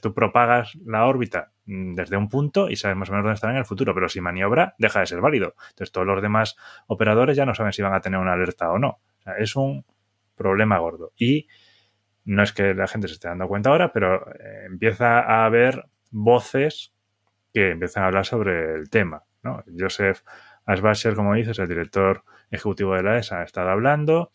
tú 0.00 0.14
propagas 0.14 0.76
la 0.84 1.06
órbita 1.06 1.52
mm, 1.66 1.94
desde 1.94 2.16
un 2.16 2.28
punto 2.28 2.70
y 2.70 2.76
sabes 2.76 2.96
más 2.96 3.08
o 3.08 3.12
menos 3.12 3.24
dónde 3.24 3.34
estará 3.34 3.52
en 3.52 3.58
el 3.58 3.66
futuro, 3.66 3.94
pero 3.94 4.08
si 4.08 4.20
maniobra, 4.20 4.74
deja 4.78 5.00
de 5.00 5.06
ser 5.06 5.20
válido. 5.20 5.54
Entonces, 5.70 5.92
todos 5.92 6.06
los 6.06 6.22
demás 6.22 6.56
operadores 6.86 7.36
ya 7.36 7.46
no 7.46 7.54
saben 7.54 7.72
si 7.72 7.82
van 7.82 7.94
a 7.94 8.00
tener 8.00 8.18
una 8.18 8.32
alerta 8.32 8.70
o 8.70 8.78
no. 8.78 9.00
es 9.38 9.56
un 9.56 9.84
problema 10.36 10.78
gordo. 10.78 11.12
Y 11.16 11.48
no 12.24 12.42
es 12.42 12.52
que 12.52 12.74
la 12.74 12.86
gente 12.86 13.08
se 13.08 13.14
esté 13.14 13.28
dando 13.28 13.48
cuenta 13.48 13.70
ahora, 13.70 13.92
pero 13.92 14.26
eh, 14.32 14.66
empieza 14.66 15.20
a 15.20 15.44
haber 15.44 15.84
voces 16.10 16.92
que 17.52 17.70
empiezan 17.70 18.02
a 18.02 18.06
hablar 18.06 18.26
sobre 18.26 18.74
el 18.74 18.90
tema. 18.90 19.24
¿no? 19.42 19.62
Joseph 19.78 20.22
Asbacher, 20.64 21.14
como 21.14 21.34
dices, 21.34 21.58
el 21.58 21.68
director 21.68 22.24
ejecutivo 22.50 22.94
de 22.94 23.02
la 23.02 23.18
ESA, 23.18 23.40
ha 23.40 23.44
estado 23.44 23.70
hablando, 23.70 24.32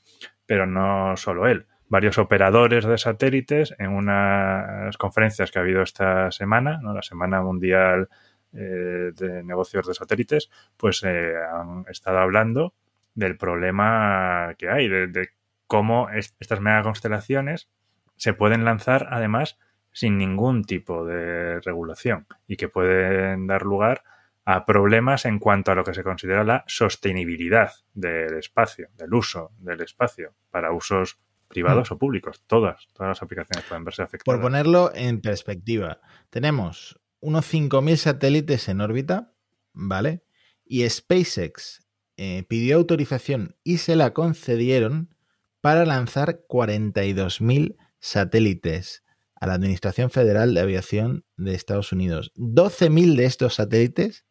pero 0.50 0.66
no 0.66 1.16
solo 1.16 1.46
él. 1.46 1.68
Varios 1.90 2.18
operadores 2.18 2.84
de 2.84 2.98
satélites 2.98 3.76
en 3.78 3.92
unas 3.92 4.98
conferencias 4.98 5.52
que 5.52 5.60
ha 5.60 5.62
habido 5.62 5.84
esta 5.84 6.32
semana, 6.32 6.80
¿no? 6.82 6.92
la 6.92 7.04
Semana 7.04 7.44
Mundial 7.44 8.10
eh, 8.52 9.12
de 9.16 9.44
Negocios 9.44 9.86
de 9.86 9.94
Satélites, 9.94 10.50
pues 10.76 11.04
eh, 11.04 11.36
han 11.54 11.86
estado 11.88 12.18
hablando 12.18 12.74
del 13.14 13.38
problema 13.38 14.56
que 14.58 14.72
hay, 14.72 14.88
de, 14.88 15.30
cómo 15.68 16.10
estas 16.10 16.62
mega 16.62 16.82
constelaciones 16.82 17.70
se 18.16 18.34
pueden 18.34 18.66
lanzar 18.66 19.08
además 19.12 19.60
sin 19.92 20.18
ningún 20.18 20.64
tipo 20.64 21.06
de 21.06 21.60
regulación 21.60 22.26
y 22.48 22.58
que 22.58 22.70
pueden 22.70 23.46
dar 23.46 23.62
lugar 23.62 24.02
a 24.02 24.19
problemas 24.66 25.26
en 25.26 25.40
cuanto 25.40 25.72
a 25.72 25.76
lo 25.76 25.84
que 25.84 25.94
se 25.94 26.04
considera 26.04 26.44
la 26.44 26.64
sostenibilidad 26.68 27.72
del 27.94 28.38
espacio, 28.38 28.90
del 28.98 29.14
uso 29.14 29.52
del 29.60 29.82
espacio 29.82 30.34
para 30.50 30.72
usos 30.72 31.20
privados 31.48 31.92
Mm. 31.92 31.94
o 31.94 31.98
públicos. 31.98 32.44
Todas, 32.48 32.88
todas 32.94 33.10
las 33.10 33.22
aplicaciones 33.22 33.66
pueden 33.68 33.84
verse 33.84 34.04
afectadas. 34.04 34.26
Por 34.26 34.42
ponerlo 34.42 34.92
en 34.94 35.22
perspectiva, 35.22 36.00
tenemos 36.30 37.00
unos 37.20 37.46
5.000 37.46 37.98
satélites 37.98 38.70
en 38.70 38.82
órbita, 38.82 39.34
¿vale? 39.74 40.24
Y 40.66 40.88
SpaceX 40.90 41.86
eh, 42.18 42.44
pidió 42.48 42.78
autorización 42.78 43.56
y 43.64 43.78
se 43.78 43.96
la 43.96 44.14
concedieron 44.14 45.16
para 45.62 45.86
lanzar 45.86 46.42
42.000 46.48 47.76
satélites 48.00 49.04
a 49.36 49.48
la 49.48 49.54
Administración 49.54 50.10
Federal 50.10 50.54
de 50.54 50.62
Aviación 50.62 51.26
de 51.38 51.54
Estados 51.56 51.92
Unidos. 51.92 52.32
12.000 52.36 53.16
de 53.16 53.26
estos 53.26 53.56
satélites 53.56 54.26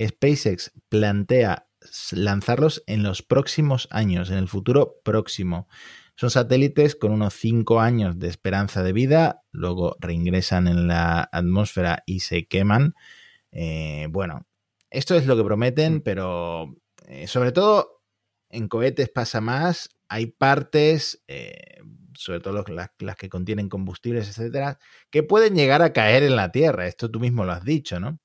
SpaceX 0.00 0.72
plantea 0.88 1.68
lanzarlos 2.12 2.82
en 2.86 3.02
los 3.02 3.22
próximos 3.22 3.88
años, 3.90 4.30
en 4.30 4.38
el 4.38 4.48
futuro 4.48 4.96
próximo. 5.04 5.68
Son 6.16 6.30
satélites 6.30 6.96
con 6.96 7.12
unos 7.12 7.34
5 7.34 7.80
años 7.80 8.18
de 8.18 8.28
esperanza 8.28 8.82
de 8.82 8.92
vida, 8.92 9.42
luego 9.52 9.96
reingresan 10.00 10.66
en 10.68 10.88
la 10.88 11.28
atmósfera 11.32 12.02
y 12.06 12.20
se 12.20 12.46
queman. 12.46 12.94
Eh, 13.52 14.08
bueno, 14.10 14.46
esto 14.90 15.14
es 15.16 15.26
lo 15.26 15.36
que 15.36 15.44
prometen, 15.44 16.00
pero 16.00 16.74
eh, 17.06 17.26
sobre 17.26 17.52
todo 17.52 18.02
en 18.50 18.68
cohetes 18.68 19.08
pasa 19.10 19.40
más. 19.40 19.90
Hay 20.08 20.26
partes, 20.26 21.22
eh, 21.28 21.78
sobre 22.16 22.40
todo 22.40 22.54
los- 22.54 22.68
las, 22.70 22.90
las 23.00 23.16
que 23.16 23.28
contienen 23.28 23.68
combustibles, 23.68 24.28
etcétera, 24.28 24.78
que 25.10 25.22
pueden 25.22 25.54
llegar 25.54 25.82
a 25.82 25.92
caer 25.92 26.22
en 26.22 26.36
la 26.36 26.52
Tierra. 26.52 26.86
Esto 26.86 27.10
tú 27.10 27.20
mismo 27.20 27.44
lo 27.44 27.52
has 27.52 27.64
dicho, 27.64 28.00
¿no? 28.00 28.18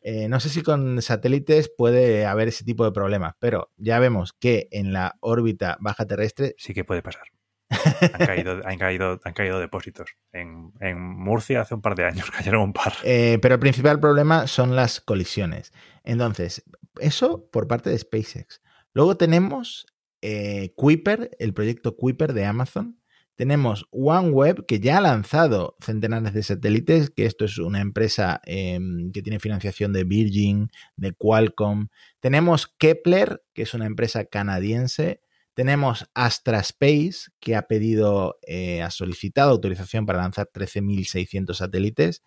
Eh, 0.00 0.28
no 0.28 0.40
sé 0.40 0.48
si 0.48 0.62
con 0.62 1.02
satélites 1.02 1.70
puede 1.76 2.24
haber 2.26 2.48
ese 2.48 2.64
tipo 2.64 2.84
de 2.84 2.92
problemas, 2.92 3.34
pero 3.38 3.72
ya 3.76 3.98
vemos 3.98 4.32
que 4.32 4.68
en 4.70 4.92
la 4.92 5.16
órbita 5.20 5.76
baja 5.80 6.06
terrestre 6.06 6.54
Sí 6.56 6.72
que 6.72 6.84
puede 6.84 7.02
pasar. 7.02 7.24
Han 8.14 8.26
caído, 8.26 8.60
han 8.64 8.78
caído, 8.78 9.20
han 9.24 9.32
caído 9.34 9.60
depósitos. 9.60 10.16
En, 10.32 10.72
en 10.80 10.98
Murcia 10.98 11.60
hace 11.60 11.74
un 11.74 11.82
par 11.82 11.94
de 11.96 12.04
años 12.04 12.30
cayeron 12.36 12.62
un 12.62 12.72
par. 12.72 12.94
Eh, 13.04 13.38
pero 13.42 13.54
el 13.56 13.60
principal 13.60 14.00
problema 14.00 14.46
son 14.46 14.74
las 14.74 15.00
colisiones. 15.00 15.72
Entonces, 16.02 16.64
eso 16.98 17.48
por 17.50 17.68
parte 17.68 17.90
de 17.90 17.98
SpaceX. 17.98 18.62
Luego 18.94 19.16
tenemos 19.16 19.86
eh, 20.22 20.72
Kuiper, 20.76 21.30
el 21.38 21.54
proyecto 21.54 21.96
Kuiper 21.96 22.32
de 22.32 22.46
Amazon. 22.46 22.97
Tenemos 23.38 23.86
OneWeb, 23.92 24.66
que 24.66 24.80
ya 24.80 24.98
ha 24.98 25.00
lanzado 25.00 25.76
centenares 25.78 26.34
de 26.34 26.42
satélites, 26.42 27.10
que 27.10 27.24
esto 27.24 27.44
es 27.44 27.58
una 27.58 27.80
empresa 27.80 28.40
eh, 28.44 28.80
que 29.12 29.22
tiene 29.22 29.38
financiación 29.38 29.92
de 29.92 30.02
Virgin, 30.02 30.70
de 30.96 31.12
Qualcomm. 31.12 31.86
Tenemos 32.18 32.66
Kepler, 32.66 33.40
que 33.54 33.62
es 33.62 33.74
una 33.74 33.86
empresa 33.86 34.24
canadiense. 34.24 35.20
Tenemos 35.54 36.10
Astra 36.14 36.58
Space, 36.58 37.30
que 37.38 37.54
ha 37.54 37.68
pedido, 37.68 38.40
eh, 38.44 38.82
ha 38.82 38.90
solicitado 38.90 39.52
autorización 39.52 40.04
para 40.04 40.18
lanzar 40.18 40.50
13.600 40.52 41.54
satélites. 41.54 42.24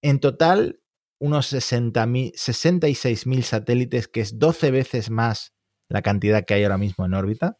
En 0.00 0.20
total, 0.20 0.80
unos 1.18 1.52
60.000 1.52 2.32
66.000 2.32 3.42
satélites, 3.42 4.08
que 4.08 4.22
es 4.22 4.38
12 4.38 4.70
veces 4.70 5.10
más 5.10 5.52
la 5.90 6.00
cantidad 6.00 6.46
que 6.46 6.54
hay 6.54 6.62
ahora 6.62 6.78
mismo 6.78 7.04
en 7.04 7.12
órbita. 7.12 7.58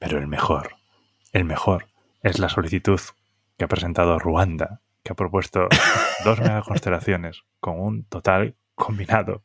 Pero 0.00 0.18
el 0.18 0.26
mejor, 0.26 0.79
el 1.32 1.44
mejor, 1.44 1.88
es 2.22 2.38
la 2.38 2.48
solicitud 2.48 3.00
que 3.56 3.64
ha 3.64 3.68
presentado 3.68 4.18
Ruanda, 4.18 4.80
que 5.02 5.12
ha 5.12 5.16
propuesto 5.16 5.68
dos 6.24 6.40
megaconstelaciones 6.40 7.42
con 7.60 7.80
un 7.80 8.04
total 8.04 8.56
combinado 8.74 9.42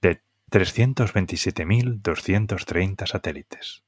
de 0.00 0.22
327.230 0.50 3.06
satélites. 3.06 3.84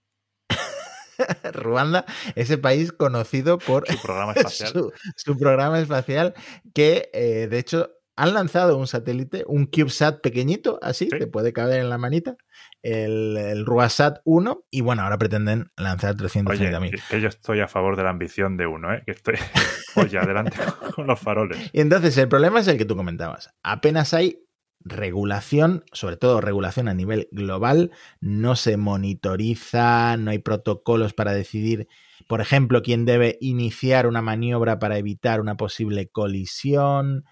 Ruanda, 1.52 2.04
ese 2.34 2.58
país 2.58 2.92
conocido 2.92 3.58
por 3.58 3.86
Su 3.86 4.02
programa 4.02 4.32
espacial. 4.32 4.72
su, 4.72 4.92
su 5.16 5.38
programa 5.38 5.80
espacial, 5.80 6.34
que 6.74 7.10
eh, 7.12 7.46
de 7.48 7.58
hecho 7.58 7.90
han 8.16 8.34
lanzado 8.34 8.76
un 8.78 8.86
satélite, 8.86 9.44
un 9.46 9.66
CubeSat 9.66 10.20
pequeñito, 10.20 10.78
así, 10.82 11.08
Sí. 11.10 11.18
que 11.18 11.26
puede 11.26 11.52
caber 11.52 11.80
en 11.80 11.90
la 11.90 11.98
manita, 11.98 12.36
el, 12.82 13.36
el 13.36 13.66
RuaSat 13.66 14.18
1, 14.24 14.64
y 14.70 14.80
bueno, 14.82 15.02
ahora 15.02 15.18
pretenden 15.18 15.70
lanzar 15.76 16.14
Oye, 16.14 16.28
330.000. 16.28 16.90
que, 16.90 16.98
que 17.10 17.20
yo 17.20 17.28
estoy 17.28 17.60
a 17.60 17.68
favor 17.68 17.96
de 17.96 18.04
la 18.04 18.10
ambición 18.10 18.56
de 18.56 18.66
uno, 18.66 18.92
¿eh? 18.94 19.02
Que 19.04 19.12
estoy, 19.12 19.34
oye, 19.96 20.18
adelante 20.18 20.56
con, 20.80 20.90
con 20.94 21.06
los 21.06 21.18
faroles. 21.18 21.70
Y 21.72 21.80
entonces 21.80 22.16
el 22.18 22.28
problema 22.28 22.60
es 22.60 22.68
el 22.68 22.78
que 22.78 22.84
tú 22.84 22.94
comentabas. 22.96 23.50
Apenas 23.62 24.14
hay 24.14 24.38
regulación, 24.86 25.82
sobre 25.92 26.16
todo 26.16 26.40
regulación 26.40 26.88
a 26.88 26.94
nivel 26.94 27.28
global, 27.32 27.90
no 28.20 28.54
se 28.54 28.76
monitoriza, 28.76 30.16
no 30.18 30.30
hay 30.30 30.38
protocolos 30.38 31.14
para 31.14 31.32
decidir, 31.32 31.88
por 32.28 32.40
ejemplo, 32.40 32.82
quién 32.82 33.04
debe 33.04 33.38
iniciar 33.40 34.06
una 34.06 34.22
maniobra 34.22 34.78
para 34.78 34.98
evitar 34.98 35.40
una 35.40 35.56
posible 35.56 36.08
colisión. 36.08 37.24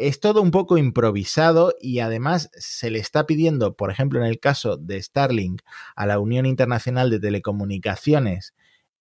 Es 0.00 0.18
todo 0.18 0.40
un 0.40 0.50
poco 0.50 0.78
improvisado 0.78 1.74
y 1.78 1.98
además 1.98 2.50
se 2.54 2.90
le 2.90 2.98
está 2.98 3.26
pidiendo, 3.26 3.76
por 3.76 3.90
ejemplo, 3.90 4.18
en 4.18 4.24
el 4.24 4.40
caso 4.40 4.78
de 4.78 5.00
Starlink, 5.02 5.60
a 5.94 6.06
la 6.06 6.18
Unión 6.18 6.46
Internacional 6.46 7.10
de 7.10 7.20
Telecomunicaciones, 7.20 8.54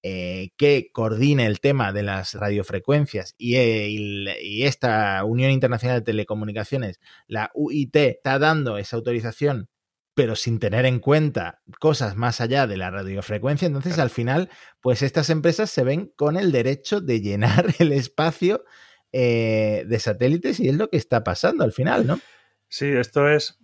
eh, 0.04 0.50
que 0.58 0.92
coordine 0.92 1.46
el 1.46 1.62
tema 1.62 1.94
de 1.94 2.04
las 2.04 2.34
radiofrecuencias 2.34 3.34
y, 3.38 3.56
eh, 3.56 3.88
y, 3.90 4.28
y, 4.42 4.64
esta 4.64 5.24
Unión 5.24 5.52
Internacional 5.52 6.00
de 6.00 6.06
Telecomunicaciones, 6.06 7.00
la 7.28 7.50
UIT, 7.54 7.96
está 7.96 8.38
dando 8.38 8.78
esa 8.78 8.98
autorización, 8.98 9.70
pero 10.14 10.36
sin 10.36 10.60
tener 10.60 10.86
en 10.86 11.00
cuenta 11.00 11.62
cosas 11.80 12.18
más 12.18 12.42
allá 12.42 12.68
de 12.68 12.76
la 12.76 12.92
radiofrecuencia. 12.92 13.68
Entonces, 13.68 14.00
al 14.00 14.10
final, 14.10 14.50
pues 14.82 15.02
estas 15.02 15.30
empresas 15.30 15.70
se 15.70 15.86
ven 15.86 16.12
con 16.18 16.36
el 16.36 16.52
derecho 16.52 17.00
de 17.00 17.22
llenar 17.22 17.74
el 17.80 17.94
espacio 17.94 18.66
eh, 19.12 19.86
de 19.88 20.00
satélites 20.00 20.60
y 20.60 20.70
es 20.70 20.76
lo 20.76 20.90
que 20.90 20.98
está 20.98 21.24
pasando 21.24 21.64
al 21.64 21.72
final, 21.72 22.06
¿no? 22.08 22.20
Sí, 22.68 22.86
esto 22.86 23.28
es, 23.28 23.60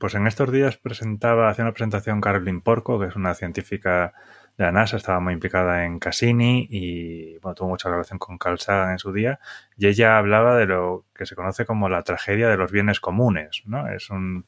pues 0.00 0.14
en 0.14 0.26
estos 0.26 0.50
días 0.50 0.78
presentaba, 0.78 1.50
hacía 1.50 1.64
una 1.64 1.74
presentación 1.74 2.22
Carolyn 2.22 2.62
Porco, 2.62 2.98
que 2.98 3.06
es 3.06 3.14
una 3.14 3.34
científica 3.34 4.14
de 4.56 4.64
la 4.64 4.72
NASA, 4.72 4.96
estaba 4.96 5.20
muy 5.20 5.34
implicada 5.34 5.84
en 5.84 5.98
Cassini 5.98 6.66
y 6.70 7.38
bueno, 7.40 7.54
tuvo 7.54 7.68
mucha 7.68 7.90
relación 7.90 8.18
con 8.18 8.38
Carl 8.38 8.58
Sagan 8.58 8.92
en 8.92 8.98
su 8.98 9.12
día, 9.12 9.38
y 9.76 9.86
ella 9.86 10.16
hablaba 10.16 10.56
de 10.56 10.64
lo 10.64 11.04
que 11.14 11.26
se 11.26 11.36
conoce 11.36 11.66
como 11.66 11.90
la 11.90 12.02
tragedia 12.04 12.48
de 12.48 12.56
los 12.56 12.72
bienes 12.72 13.00
comunes, 13.00 13.62
¿no? 13.66 13.86
Es 13.88 14.08
un, 14.08 14.46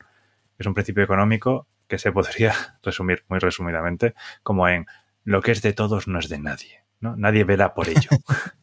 es 0.58 0.66
un 0.66 0.72
principio 0.72 1.04
económico 1.04 1.68
que 1.86 1.98
se 1.98 2.10
podría 2.10 2.54
resumir 2.82 3.24
muy 3.28 3.38
resumidamente 3.38 4.14
como 4.42 4.66
en 4.66 4.86
lo 5.24 5.42
que 5.42 5.52
es 5.52 5.60
de 5.60 5.74
todos 5.74 6.08
no 6.08 6.18
es 6.18 6.30
de 6.30 6.38
nadie, 6.38 6.84
¿no? 7.00 7.16
Nadie 7.16 7.44
vela 7.44 7.74
por 7.74 7.88
ello. 7.90 8.08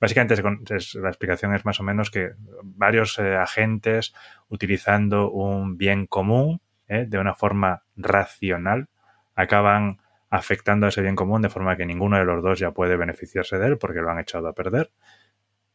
Básicamente 0.00 0.34
es, 0.76 0.94
la 0.94 1.08
explicación 1.08 1.54
es 1.54 1.64
más 1.64 1.80
o 1.80 1.82
menos 1.82 2.10
que 2.10 2.32
varios 2.62 3.18
eh, 3.18 3.36
agentes 3.36 4.14
utilizando 4.48 5.30
un 5.30 5.78
bien 5.78 6.06
común 6.06 6.60
eh, 6.88 7.06
de 7.08 7.18
una 7.18 7.34
forma 7.34 7.82
racional 7.96 8.88
acaban 9.34 10.00
afectando 10.28 10.86
a 10.86 10.88
ese 10.90 11.02
bien 11.02 11.16
común 11.16 11.42
de 11.42 11.48
forma 11.48 11.76
que 11.76 11.86
ninguno 11.86 12.18
de 12.18 12.24
los 12.24 12.42
dos 12.42 12.58
ya 12.58 12.72
puede 12.72 12.96
beneficiarse 12.96 13.58
de 13.58 13.66
él 13.68 13.78
porque 13.78 14.00
lo 14.00 14.10
han 14.10 14.18
echado 14.18 14.48
a 14.48 14.52
perder 14.52 14.90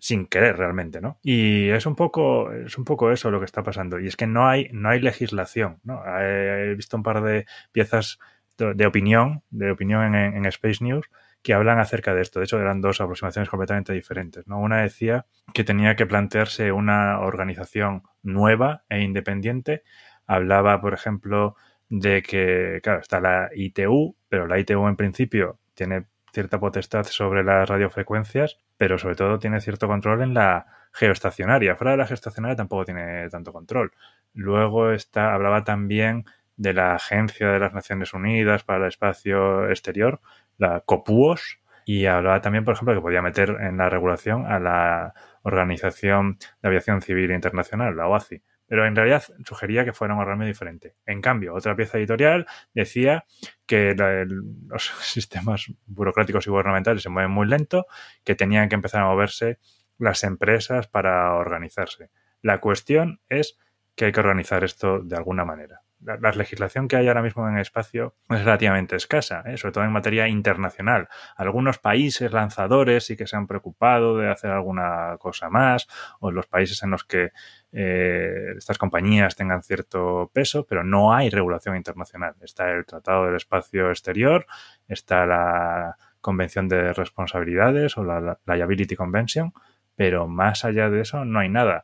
sin 0.02 0.26
querer 0.26 0.58
realmente, 0.58 1.00
¿no? 1.00 1.20
Y 1.22 1.70
es 1.70 1.86
un 1.86 1.96
poco, 1.96 2.52
es 2.52 2.76
un 2.76 2.86
poco 2.86 3.12
eso 3.12 3.30
lo 3.30 3.38
que 3.38 3.46
está 3.46 3.62
pasando. 3.62 4.00
Y 4.00 4.08
es 4.08 4.16
que 4.16 4.26
no 4.26 4.48
hay, 4.48 4.68
no 4.74 4.90
hay 4.90 5.00
legislación, 5.00 5.80
¿no? 5.84 6.02
He 6.20 6.74
visto 6.74 6.98
un 6.98 7.04
par 7.04 7.22
de 7.22 7.46
piezas 7.72 8.18
de, 8.58 8.86
opinión, 8.88 9.44
de 9.52 9.70
opinión 9.70 10.16
en, 10.16 10.36
en, 10.36 10.46
Space 10.48 10.84
News, 10.84 11.06
que 11.44 11.54
hablan 11.54 11.80
acerca 11.80 12.14
de 12.14 12.22
esto. 12.22 12.40
De 12.40 12.46
hecho, 12.46 12.60
eran 12.60 12.82
dos 12.82 13.02
aproximaciones 13.02 13.50
completamente 13.50 13.94
diferentes, 13.94 14.48
¿no? 14.48 14.60
Una 14.60 14.82
decía 14.82 15.26
que 15.54 15.64
tenía 15.64 15.96
que 15.96 16.06
plantearse 16.06 16.72
una 16.72 17.20
organización 17.20 18.04
nueva 18.22 18.84
e 18.90 19.02
independiente. 19.02 19.84
Hablaba, 20.28 20.80
por 20.82 20.94
ejemplo, 20.94 21.56
de 21.90 22.22
que, 22.22 22.80
claro, 22.84 23.00
está 23.00 23.20
la 23.20 23.50
ITU, 23.54 24.16
pero 24.30 24.48
la 24.48 24.60
ITU 24.60 24.88
en 24.88 24.96
principio 24.96 25.60
tiene 25.74 26.06
cierta 26.32 26.60
potestad 26.60 27.04
sobre 27.04 27.44
las 27.44 27.68
radiofrecuencias, 27.68 28.60
pero 28.78 28.98
sobre 28.98 29.16
todo 29.16 29.40
tiene 29.40 29.60
cierto 29.60 29.88
control 29.88 30.22
en 30.22 30.34
la 30.34 30.68
geoestacionaria. 30.94 31.76
Fuera 31.76 31.92
de 31.92 31.98
la 31.98 32.08
geoestacionaria 32.08 32.56
tampoco 32.56 32.86
tiene 32.86 33.30
tanto 33.30 33.52
control. 33.52 33.92
Luego 34.34 34.92
está, 34.92 35.34
hablaba 35.34 35.64
también 35.64 36.26
de 36.56 36.74
la 36.74 36.96
Agencia 36.96 37.50
de 37.50 37.60
las 37.60 37.74
Naciones 37.74 38.14
Unidas 38.14 38.64
para 38.64 38.80
el 38.80 38.88
Espacio 38.88 39.70
Exterior, 39.70 40.22
la 40.62 40.82
COPUOS, 40.82 41.60
y 41.86 42.06
hablaba 42.06 42.40
también, 42.42 42.64
por 42.64 42.76
ejemplo, 42.76 42.94
que 42.94 43.02
podía 43.02 43.24
meter 43.24 43.58
en 43.60 43.78
la 43.78 43.90
regulación 43.90 44.46
a 44.46 44.60
la 44.60 45.14
Organización 45.42 46.38
de 46.62 46.68
Aviación 46.68 47.02
Civil 47.02 47.32
Internacional, 47.32 47.98
la 47.98 48.08
OACI. 48.08 48.44
Pero 48.68 48.86
en 48.86 48.96
realidad 48.96 49.24
sugería 49.44 49.84
que 49.84 49.92
fuera 49.92 50.14
un 50.14 50.22
organismo 50.22 50.46
diferente. 50.46 50.96
En 51.06 51.20
cambio, 51.20 51.56
otra 51.56 51.76
pieza 51.76 51.98
editorial 51.98 52.46
decía 52.74 53.26
que 53.66 53.96
los 53.96 54.86
sistemas 55.02 55.74
burocráticos 55.88 56.46
y 56.46 56.52
gubernamentales 56.52 57.02
se 57.02 57.10
mueven 57.10 57.32
muy 57.32 57.48
lento, 57.48 57.88
que 58.24 58.36
tenían 58.36 58.70
que 58.70 58.76
empezar 58.76 59.02
a 59.02 59.08
moverse 59.08 59.58
las 59.98 60.24
empresas 60.24 60.88
para 60.88 61.34
organizarse. 61.34 62.12
La 62.44 62.60
cuestión 62.60 63.20
es 63.28 63.58
que 63.96 64.06
hay 64.06 64.12
que 64.12 64.20
organizar 64.20 64.64
esto 64.64 65.00
de 65.00 65.18
alguna 65.18 65.44
manera 65.44 65.82
la, 66.04 66.32
legislación 66.32 66.88
que 66.88 66.96
hay 66.96 67.08
ahora 67.08 67.22
mismo 67.22 67.48
en 67.48 67.56
el 67.56 67.62
espacio 67.62 68.16
es 68.30 68.44
relativamente 68.44 68.96
escasa, 68.96 69.44
¿eh? 69.46 69.58
sobre 69.58 69.74
todo 69.74 69.84
en 69.84 69.92
materia 69.92 70.28
internacional. 70.28 71.08
Algunos 71.36 71.78
países 71.78 72.32
lanzadores 72.32 73.06
sí 73.06 73.16
que 73.16 73.28
se 73.28 73.36
han 73.36 73.48
preocupado 73.48 74.18
de 74.18 74.30
hacer 74.30 74.52
alguna 74.52 75.18
cosa 75.20 75.50
más, 75.50 75.88
o 76.20 76.32
los 76.32 76.48
países 76.48 76.82
en 76.84 76.92
los 76.92 77.04
que 77.04 77.32
eh, 77.72 78.54
estas 78.58 78.78
compañías 78.78 79.36
tengan 79.36 79.64
cierto 79.64 80.32
peso, 80.34 80.66
pero 80.68 80.84
no 80.84 81.14
hay 81.14 81.30
regulación 81.30 81.76
internacional. 81.76 82.36
Está 82.42 82.72
el 82.72 82.86
Tratado 82.86 83.26
del 83.26 83.36
Espacio 83.36 83.90
Exterior, 83.90 84.46
está 84.88 85.26
la 85.26 85.98
Convención 86.20 86.68
de 86.68 86.94
Responsabilidades 86.94 87.98
o 87.98 88.04
la 88.04 88.40
Liability 88.46 88.96
Convention, 88.96 89.54
pero 89.96 90.28
más 90.28 90.66
allá 90.66 90.90
de 90.90 91.02
eso 91.02 91.26
no 91.26 91.40
hay 91.40 91.50
nada 91.50 91.84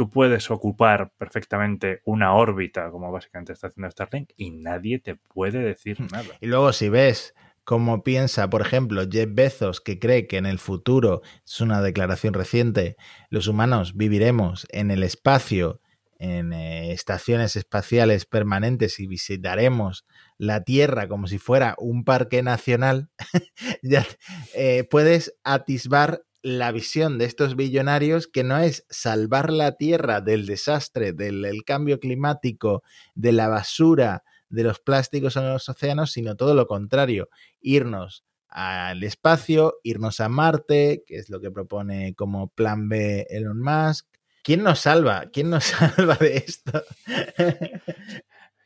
tú 0.00 0.08
puedes 0.08 0.50
ocupar 0.50 1.12
perfectamente 1.18 2.00
una 2.06 2.32
órbita, 2.32 2.90
como 2.90 3.12
básicamente 3.12 3.52
está 3.52 3.66
haciendo 3.66 3.90
Starlink, 3.90 4.30
y 4.34 4.50
nadie 4.50 4.98
te 4.98 5.16
puede 5.16 5.58
decir 5.58 6.00
hmm. 6.00 6.06
nada. 6.10 6.38
Y 6.40 6.46
luego, 6.46 6.72
si 6.72 6.88
ves 6.88 7.34
cómo 7.64 8.02
piensa, 8.02 8.48
por 8.48 8.62
ejemplo, 8.62 9.02
Jeff 9.10 9.28
Bezos, 9.30 9.82
que 9.82 9.98
cree 9.98 10.26
que 10.26 10.38
en 10.38 10.46
el 10.46 10.58
futuro, 10.58 11.20
es 11.44 11.60
una 11.60 11.82
declaración 11.82 12.32
reciente, 12.32 12.96
los 13.28 13.46
humanos 13.46 13.94
viviremos 13.94 14.66
en 14.70 14.90
el 14.90 15.02
espacio, 15.02 15.82
en 16.18 16.54
eh, 16.54 16.92
estaciones 16.92 17.54
espaciales 17.54 18.24
permanentes 18.24 19.00
y 19.00 19.06
visitaremos 19.06 20.06
la 20.38 20.64
Tierra 20.64 21.08
como 21.08 21.26
si 21.26 21.36
fuera 21.36 21.74
un 21.76 22.04
parque 22.04 22.42
nacional, 22.42 23.10
ya 23.82 24.06
eh, 24.54 24.84
puedes 24.90 25.34
atisbar 25.44 26.22
la 26.42 26.72
visión 26.72 27.18
de 27.18 27.26
estos 27.26 27.56
billonarios 27.56 28.26
que 28.26 28.44
no 28.44 28.58
es 28.58 28.86
salvar 28.88 29.50
la 29.50 29.72
Tierra 29.72 30.20
del 30.20 30.46
desastre, 30.46 31.12
del, 31.12 31.62
cambio 31.64 32.00
climático, 32.00 32.82
de 33.14 33.32
la 33.32 33.48
basura, 33.48 34.24
de 34.48 34.64
los 34.64 34.80
plásticos 34.80 35.36
en 35.36 35.48
los 35.52 35.68
océanos, 35.68 36.12
sino 36.12 36.36
todo 36.36 36.54
lo 36.54 36.66
contrario, 36.66 37.28
irnos 37.60 38.24
al 38.48 39.02
espacio, 39.04 39.74
irnos 39.84 40.20
a 40.20 40.28
Marte, 40.28 41.04
que 41.06 41.16
es 41.16 41.30
lo 41.30 41.40
que 41.40 41.50
propone 41.50 42.14
como 42.14 42.48
plan 42.48 42.88
B 42.88 43.26
Elon 43.30 43.60
Musk. 43.60 44.06
¿Quién 44.42 44.62
nos 44.64 44.80
salva? 44.80 45.26
¿Quién 45.32 45.50
nos 45.50 45.64
salva 45.64 46.16
de 46.16 46.38
esto? 46.38 46.82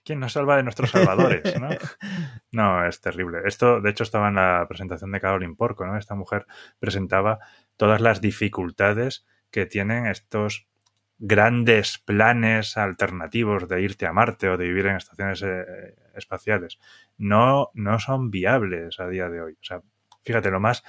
¿Quién 0.04 0.20
nos 0.20 0.34
salva 0.34 0.56
de 0.56 0.62
nuestros 0.62 0.90
salvadores? 0.90 1.58
¿no? 1.58 1.68
no, 2.52 2.86
es 2.86 3.00
terrible. 3.00 3.38
Esto, 3.46 3.80
de 3.80 3.90
hecho, 3.90 4.02
estaba 4.04 4.28
en 4.28 4.34
la 4.34 4.66
presentación 4.68 5.10
de 5.12 5.20
Caroline 5.20 5.54
Porco, 5.56 5.86
¿no? 5.86 5.96
Esta 5.96 6.14
mujer 6.14 6.46
presentaba 6.78 7.38
todas 7.76 8.00
las 8.00 8.20
dificultades 8.20 9.26
que 9.50 9.66
tienen 9.66 10.06
estos 10.06 10.66
grandes 11.18 11.98
planes 11.98 12.76
alternativos 12.76 13.68
de 13.68 13.82
irte 13.82 14.06
a 14.06 14.12
Marte 14.12 14.48
o 14.48 14.56
de 14.56 14.66
vivir 14.66 14.86
en 14.86 14.96
estaciones 14.96 15.42
eh, 15.42 15.94
espaciales. 16.16 16.78
No, 17.16 17.70
no 17.74 17.98
son 17.98 18.30
viables 18.30 18.98
a 19.00 19.08
día 19.08 19.28
de 19.28 19.40
hoy. 19.40 19.52
O 19.54 19.64
sea, 19.64 19.80
fíjate, 20.24 20.50
lo 20.50 20.60
más 20.60 20.82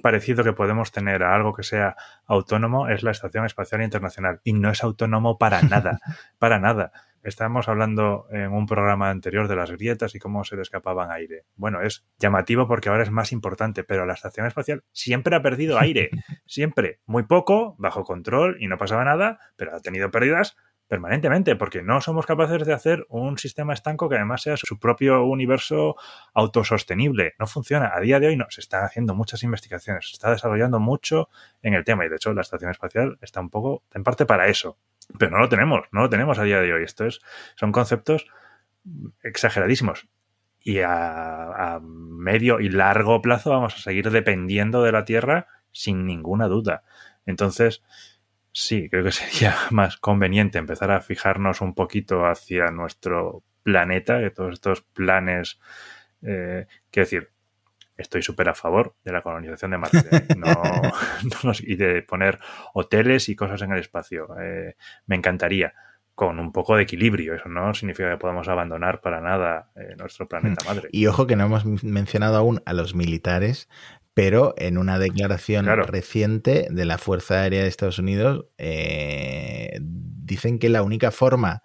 parecido 0.00 0.44
que 0.44 0.52
podemos 0.52 0.92
tener 0.92 1.22
a 1.22 1.34
algo 1.34 1.52
que 1.54 1.62
sea 1.62 1.96
autónomo 2.26 2.88
es 2.88 3.02
la 3.02 3.10
Estación 3.10 3.44
Espacial 3.44 3.82
Internacional. 3.82 4.40
Y 4.44 4.52
no 4.52 4.70
es 4.70 4.82
autónomo 4.82 5.38
para 5.38 5.62
nada, 5.62 5.98
para 6.38 6.58
nada. 6.58 6.92
Estábamos 7.22 7.68
hablando 7.68 8.26
en 8.30 8.52
un 8.52 8.66
programa 8.66 9.10
anterior 9.10 9.46
de 9.48 9.56
las 9.56 9.70
grietas 9.70 10.14
y 10.14 10.18
cómo 10.18 10.44
se 10.44 10.56
le 10.56 10.62
escapaban 10.62 11.10
aire. 11.10 11.44
Bueno, 11.54 11.80
es 11.80 12.04
llamativo 12.18 12.66
porque 12.66 12.88
ahora 12.88 13.04
es 13.04 13.10
más 13.10 13.32
importante, 13.32 13.84
pero 13.84 14.06
la 14.06 14.14
estación 14.14 14.46
espacial 14.46 14.82
siempre 14.92 15.36
ha 15.36 15.42
perdido 15.42 15.78
aire. 15.78 16.10
Siempre. 16.46 17.00
Muy 17.06 17.22
poco, 17.24 17.76
bajo 17.78 18.04
control 18.04 18.56
y 18.60 18.66
no 18.66 18.76
pasaba 18.76 19.04
nada, 19.04 19.38
pero 19.56 19.74
ha 19.74 19.80
tenido 19.80 20.10
pérdidas 20.10 20.56
permanentemente, 20.92 21.56
porque 21.56 21.82
no 21.82 22.02
somos 22.02 22.26
capaces 22.26 22.66
de 22.66 22.74
hacer 22.74 23.06
un 23.08 23.38
sistema 23.38 23.72
estanco 23.72 24.10
que 24.10 24.16
además 24.16 24.42
sea 24.42 24.58
su 24.58 24.78
propio 24.78 25.24
universo 25.24 25.96
autosostenible. 26.34 27.32
No 27.38 27.46
funciona. 27.46 27.92
A 27.94 28.00
día 28.00 28.20
de 28.20 28.26
hoy 28.26 28.36
no. 28.36 28.44
Se 28.50 28.60
están 28.60 28.84
haciendo 28.84 29.14
muchas 29.14 29.42
investigaciones, 29.42 30.10
se 30.10 30.12
está 30.12 30.30
desarrollando 30.30 30.80
mucho 30.80 31.30
en 31.62 31.72
el 31.72 31.82
tema 31.82 32.04
y 32.04 32.10
de 32.10 32.16
hecho 32.16 32.34
la 32.34 32.42
estación 32.42 32.70
espacial 32.70 33.16
está 33.22 33.40
un 33.40 33.48
poco, 33.48 33.84
en 33.94 34.04
parte 34.04 34.26
para 34.26 34.48
eso, 34.48 34.76
pero 35.18 35.30
no 35.30 35.38
lo 35.38 35.48
tenemos, 35.48 35.86
no 35.92 36.02
lo 36.02 36.10
tenemos 36.10 36.38
a 36.38 36.42
día 36.42 36.60
de 36.60 36.74
hoy. 36.74 36.84
Esto 36.84 37.06
es, 37.06 37.20
son 37.56 37.72
conceptos 37.72 38.26
exageradísimos. 39.22 40.08
Y 40.60 40.80
a, 40.80 41.80
medio 41.80 42.60
y 42.60 42.68
largo 42.68 43.22
plazo 43.22 43.48
vamos 43.48 43.76
a 43.76 43.78
seguir 43.78 44.10
dependiendo 44.10 44.82
de 44.82 44.92
la 44.92 45.06
Tierra 45.06 45.46
sin 45.70 46.04
ninguna 46.04 46.48
duda. 46.48 46.82
Entonces, 47.24 47.82
sí, 48.52 48.88
creo 48.88 49.04
que 49.04 49.12
sería 49.12 49.54
más 49.70 49.96
conveniente 49.96 50.58
empezar 50.58 50.90
a 50.90 51.00
fijarnos 51.00 51.60
un 51.60 51.74
poquito 51.74 52.26
hacia 52.26 52.66
nuestro 52.66 53.42
planeta, 53.62 54.20
que 54.20 54.30
todos 54.30 54.54
estos 54.54 54.82
planes, 54.82 55.60
eh, 56.22 56.66
quiero 56.90 57.04
decir, 57.06 57.30
estoy 57.96 58.22
súper 58.22 58.48
a 58.48 58.54
favor 58.54 58.94
de 59.04 59.12
la 59.12 59.22
colonización 59.22 59.70
de 59.72 59.78
Marte 59.78 59.98
¿eh? 60.10 60.26
y 61.62 61.76
de 61.76 62.02
poner 62.02 62.38
hoteles 62.74 63.28
y 63.28 63.36
cosas 63.36 63.62
en 63.62 63.72
el 63.72 63.78
espacio. 63.78 64.28
Eh, 64.40 64.76
me 65.06 65.16
encantaría 65.16 65.72
con 66.14 66.38
un 66.38 66.52
poco 66.52 66.76
de 66.76 66.82
equilibrio. 66.82 67.34
Eso 67.34 67.48
no 67.48 67.72
significa 67.74 68.10
que 68.10 68.18
podamos 68.18 68.48
abandonar 68.48 69.00
para 69.00 69.20
nada 69.20 69.70
eh, 69.76 69.94
nuestro 69.96 70.28
planeta 70.28 70.64
hmm. 70.64 70.68
madre. 70.68 70.88
Y 70.92 71.06
ojo 71.06 71.26
que 71.26 71.36
no 71.36 71.44
hemos 71.44 71.64
mencionado 71.82 72.36
aún 72.36 72.62
a 72.66 72.72
los 72.74 72.94
militares, 72.94 73.68
pero 74.14 74.54
en 74.58 74.78
una 74.78 74.98
declaración 74.98 75.66
reciente 75.66 76.66
de 76.70 76.84
la 76.84 76.98
Fuerza 76.98 77.40
Aérea 77.42 77.62
de 77.62 77.68
Estados 77.68 77.98
Unidos 77.98 78.46
dicen 79.78 80.58
que 80.58 80.68
la 80.68 80.82
única 80.82 81.10
forma 81.10 81.62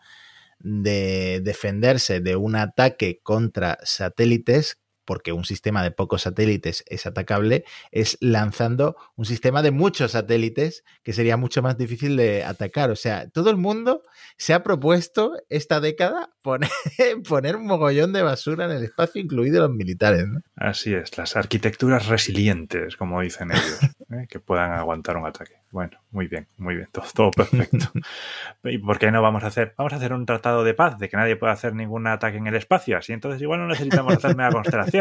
de 0.60 1.42
defenderse 1.44 2.20
de 2.20 2.36
un 2.36 2.56
ataque 2.56 3.20
contra 3.22 3.78
satélites 3.84 4.80
porque 5.08 5.32
un 5.32 5.46
sistema 5.46 5.82
de 5.82 5.92
pocos 5.92 6.24
satélites 6.24 6.84
es 6.86 7.06
atacable, 7.06 7.64
es 7.92 8.18
lanzando 8.20 8.98
un 9.16 9.26
sistema 9.26 9.64
de 9.64 9.72
muchos 9.72 10.12
satélites 10.12 10.84
que 11.02 11.14
sería 11.14 11.38
mucho 11.38 11.62
más 11.62 11.78
difícil 11.78 12.18
de 12.18 12.44
atacar. 12.44 12.92
O 12.92 12.96
sea, 12.98 13.30
todo 13.30 13.50
el 13.50 13.56
mundo 13.56 14.04
se 14.36 14.54
ha 14.54 14.64
propuesto 14.64 15.32
esta 15.48 15.80
década 15.80 16.30
poner, 16.42 16.70
poner 17.28 17.56
un 17.56 17.66
mogollón 17.66 18.12
de 18.12 18.22
basura 18.22 18.66
en 18.66 18.72
el 18.72 18.84
espacio, 18.84 19.22
incluidos 19.22 19.62
los 19.62 19.76
militares. 19.76 20.26
Así 20.58 20.94
es, 20.94 21.18
las 21.18 21.38
arquitecturas 21.38 22.08
resilientes, 22.08 22.98
como 22.98 23.22
dicen 23.22 23.52
ellos, 23.52 23.80
¿eh? 24.12 24.28
que 24.30 24.40
puedan 24.40 24.74
aguantar 24.74 25.16
un 25.16 25.26
ataque. 25.26 25.56
Bueno, 25.72 26.00
muy 26.12 26.28
bien, 26.28 26.48
muy 26.58 26.76
bien, 26.76 26.88
todo, 26.92 27.06
todo 27.14 27.32
perfecto. 27.32 27.92
¿Y 28.64 28.78
por 28.78 29.00
qué 29.00 29.12
no 29.12 29.22
vamos 29.22 29.44
a 29.44 29.48
hacer? 29.48 29.74
Vamos 29.78 29.94
a 29.94 29.98
hacer 29.98 30.14
un 30.14 30.26
tratado 30.26 30.64
de 30.64 30.74
paz, 30.74 30.98
de 30.98 31.10
que 31.10 31.18
nadie 31.18 31.36
pueda 31.36 31.54
hacer 31.54 31.74
ningún 31.76 32.08
ataque 32.08 32.38
en 32.38 32.48
el 32.48 32.56
espacio, 32.56 32.98
así 32.98 33.14
entonces 33.14 33.42
igual 33.42 33.60
no 33.60 33.68
necesitamos 33.68 34.14
hacer 34.14 34.36
mega 34.36 34.52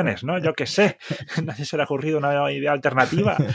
¿no? 0.02 0.38
Yo 0.38 0.54
qué 0.54 0.66
sé, 0.66 0.98
nadie 1.44 1.64
se 1.64 1.76
le 1.76 1.82
ha 1.82 1.86
ocurrido 1.86 2.18
una 2.18 2.52
idea 2.52 2.72
alternativa. 2.72 3.36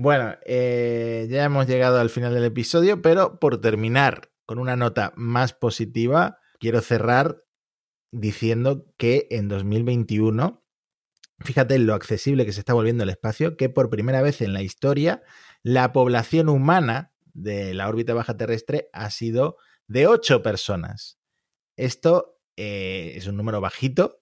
Bueno, 0.00 0.36
eh, 0.46 1.26
ya 1.28 1.42
hemos 1.42 1.66
llegado 1.66 1.98
al 1.98 2.08
final 2.08 2.32
del 2.32 2.44
episodio, 2.44 3.02
pero 3.02 3.40
por 3.40 3.60
terminar 3.60 4.30
con 4.46 4.60
una 4.60 4.76
nota 4.76 5.12
más 5.16 5.54
positiva, 5.54 6.38
quiero 6.60 6.80
cerrar 6.82 7.42
diciendo 8.12 8.86
que 8.96 9.26
en 9.32 9.48
2021 9.48 10.62
Fíjate 11.40 11.78
lo 11.78 11.94
accesible 11.94 12.44
que 12.44 12.52
se 12.52 12.60
está 12.60 12.74
volviendo 12.74 13.04
el 13.04 13.10
espacio, 13.10 13.56
que 13.56 13.68
por 13.68 13.90
primera 13.90 14.22
vez 14.22 14.40
en 14.40 14.52
la 14.52 14.62
historia 14.62 15.22
la 15.62 15.92
población 15.92 16.48
humana 16.48 17.12
de 17.32 17.74
la 17.74 17.88
órbita 17.88 18.14
baja 18.14 18.36
terrestre 18.36 18.88
ha 18.92 19.10
sido 19.10 19.56
de 19.86 20.08
8 20.08 20.42
personas. 20.42 21.18
Esto 21.76 22.40
eh, 22.56 23.12
es 23.14 23.28
un 23.28 23.36
número 23.36 23.60
bajito, 23.60 24.20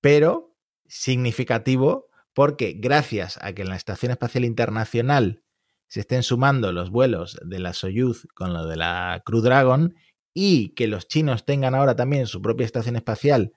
pero 0.00 0.54
significativo 0.86 2.08
porque 2.32 2.74
gracias 2.76 3.38
a 3.42 3.52
que 3.52 3.62
en 3.62 3.70
la 3.70 3.76
Estación 3.76 4.12
Espacial 4.12 4.44
Internacional 4.44 5.42
se 5.88 6.00
estén 6.00 6.22
sumando 6.22 6.72
los 6.72 6.90
vuelos 6.90 7.38
de 7.44 7.58
la 7.58 7.72
Soyuz 7.72 8.26
con 8.34 8.52
lo 8.52 8.66
de 8.66 8.76
la 8.76 9.22
Crew 9.24 9.40
Dragon 9.40 9.94
y 10.34 10.70
que 10.70 10.86
los 10.86 11.08
chinos 11.08 11.44
tengan 11.44 11.74
ahora 11.74 11.96
también 11.96 12.26
su 12.26 12.42
propia 12.42 12.66
estación 12.66 12.96
espacial 12.96 13.52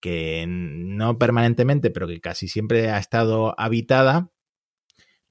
que 0.00 0.46
no 0.48 1.18
permanentemente, 1.18 1.90
pero 1.90 2.08
que 2.08 2.20
casi 2.20 2.48
siempre 2.48 2.90
ha 2.90 2.98
estado 2.98 3.54
habitada, 3.58 4.30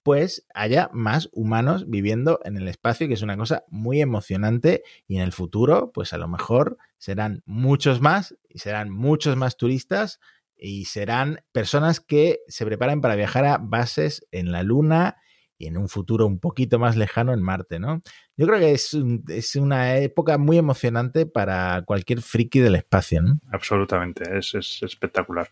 pues 0.03 0.45
haya 0.53 0.89
más 0.93 1.29
humanos 1.33 1.89
viviendo 1.89 2.39
en 2.45 2.57
el 2.57 2.67
espacio, 2.67 3.07
que 3.07 3.15
es 3.15 3.21
una 3.21 3.37
cosa 3.37 3.63
muy 3.67 4.01
emocionante 4.01 4.83
y 5.07 5.17
en 5.17 5.23
el 5.23 5.33
futuro, 5.33 5.91
pues 5.91 6.13
a 6.13 6.17
lo 6.17 6.27
mejor 6.27 6.77
serán 6.97 7.43
muchos 7.45 7.99
más 7.99 8.35
y 8.47 8.59
serán 8.59 8.89
muchos 8.91 9.35
más 9.35 9.57
turistas 9.57 10.19
y 10.59 10.85
serán 10.85 11.41
personas 11.51 11.99
que 11.99 12.39
se 12.47 12.65
preparen 12.65 13.01
para 13.01 13.15
viajar 13.15 13.45
a 13.45 13.57
bases 13.57 14.27
en 14.31 14.51
la 14.51 14.63
Luna 14.63 15.17
y 15.57 15.67
en 15.67 15.77
un 15.77 15.89
futuro 15.89 16.25
un 16.25 16.39
poquito 16.39 16.79
más 16.79 16.95
lejano 16.95 17.33
en 17.33 17.41
Marte, 17.41 17.79
¿no? 17.79 18.01
Yo 18.37 18.47
creo 18.47 18.59
que 18.59 18.71
es, 18.71 18.97
es 19.27 19.55
una 19.55 19.97
época 19.97 20.37
muy 20.37 20.57
emocionante 20.57 21.25
para 21.25 21.83
cualquier 21.85 22.21
friki 22.21 22.59
del 22.59 22.75
espacio, 22.75 23.21
¿no? 23.21 23.39
Absolutamente, 23.51 24.37
es, 24.37 24.55
es 24.55 24.81
espectacular. 24.81 25.49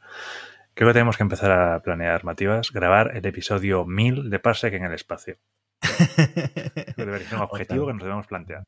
Creo 0.74 0.90
que 0.90 0.94
tenemos 0.94 1.18
que 1.18 1.24
empezar 1.24 1.52
a 1.52 1.82
planear, 1.82 2.24
Matías, 2.24 2.72
grabar 2.72 3.18
el 3.18 3.26
episodio 3.26 3.86
1000 3.86 4.30
de 4.30 4.40
Parsec 4.40 4.74
en 4.76 4.86
el 4.86 4.94
espacio. 4.94 5.38
Debería 6.98 7.28
ser 7.28 7.38
un 7.38 7.44
objetivo 7.44 7.88
que 7.88 7.94
nos 7.94 8.04
debemos 8.04 8.28
plantear. 8.28 8.64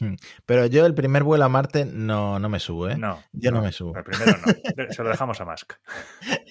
Hmm. 0.00 0.14
Pero 0.46 0.64
yo 0.66 0.86
el 0.86 0.94
primer 0.94 1.22
vuelo 1.24 1.44
a 1.44 1.48
Marte 1.50 1.84
no, 1.84 2.38
no 2.38 2.48
me 2.48 2.58
subo, 2.58 2.88
¿eh? 2.88 2.96
No. 2.96 3.22
Yo 3.32 3.50
no, 3.50 3.60
me 3.60 3.70
subo. 3.70 3.94
El 3.96 4.04
primero 4.04 4.32
no. 4.38 4.92
Se 4.92 5.02
lo 5.02 5.10
dejamos 5.10 5.40
a 5.40 5.44
Musk. 5.44 5.74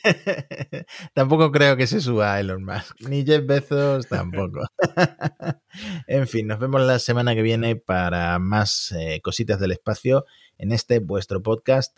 tampoco 1.13 1.51
creo 1.51 1.75
que 1.75 1.87
se 1.87 1.99
suba 1.99 2.35
a 2.35 2.39
Elon 2.39 2.63
Musk. 2.63 3.01
Ni 3.09 3.25
Jeff 3.25 3.45
Bezos 3.45 4.07
tampoco. 4.07 4.61
en 6.07 6.27
fin, 6.27 6.47
nos 6.47 6.59
vemos 6.59 6.81
la 6.81 6.99
semana 6.99 7.33
que 7.33 7.41
viene 7.41 7.75
para 7.75 8.37
más 8.37 8.93
eh, 8.97 9.19
cositas 9.23 9.59
del 9.59 9.71
espacio 9.71 10.25
en 10.59 10.71
este 10.71 10.99
vuestro 10.99 11.41
podcast 11.41 11.97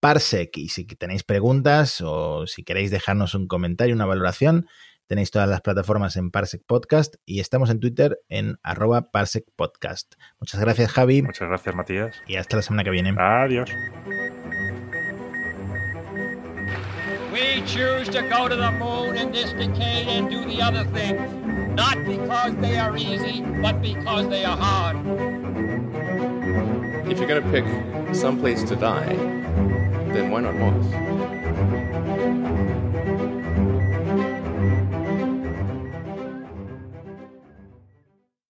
Parsec. 0.00 0.56
Y 0.58 0.68
si 0.68 0.84
tenéis 0.84 1.22
preguntas 1.22 2.00
o 2.00 2.46
si 2.48 2.64
queréis 2.64 2.90
dejarnos 2.90 3.34
un 3.34 3.46
comentario, 3.46 3.94
una 3.94 4.06
valoración, 4.06 4.66
Tenéis 5.08 5.30
todas 5.30 5.48
las 5.48 5.62
plataformas 5.62 6.18
en 6.18 6.30
Parsec 6.30 6.62
Podcast 6.66 7.14
y 7.24 7.40
estamos 7.40 7.70
en 7.70 7.80
Twitter 7.80 8.20
en 8.28 8.58
arroba 8.62 9.10
Parsec 9.10 9.46
Podcast. 9.56 10.16
Muchas 10.38 10.60
gracias, 10.60 10.92
Javi. 10.92 11.22
Muchas 11.22 11.48
gracias, 11.48 11.74
Matías. 11.74 12.16
Y 12.26 12.36
hasta 12.36 12.56
la 12.56 12.62
semana 12.62 12.84
que 12.84 12.90
viene. 12.90 13.14
Adiós. 13.18 13.70
We 17.32 17.62
choose 17.64 18.10
to 18.10 18.20
go 18.28 18.50
to 18.50 18.56
the 18.56 18.70
moon 18.72 19.16
in 19.16 19.32
this 19.32 19.54
decade 19.54 20.08
and 20.08 20.28
do 20.28 20.44
the 20.44 20.60
other 20.60 20.84
things, 20.92 21.20
not 21.74 21.96
because 22.04 22.54
they 22.60 22.78
are 22.78 22.94
easy, 22.94 23.42
but 23.62 23.80
because 23.80 24.28
they 24.28 24.44
are 24.44 24.58
hard. 24.58 24.98
If 27.10 27.18
you're 27.18 27.26
going 27.26 27.42
to 27.42 27.50
pick 27.50 27.64
some 28.14 28.38
place 28.38 28.62
to 28.64 28.76
die, 28.76 29.16
then 30.12 30.30
why 30.30 30.42
not 30.42 30.54
Mars? 30.54 31.97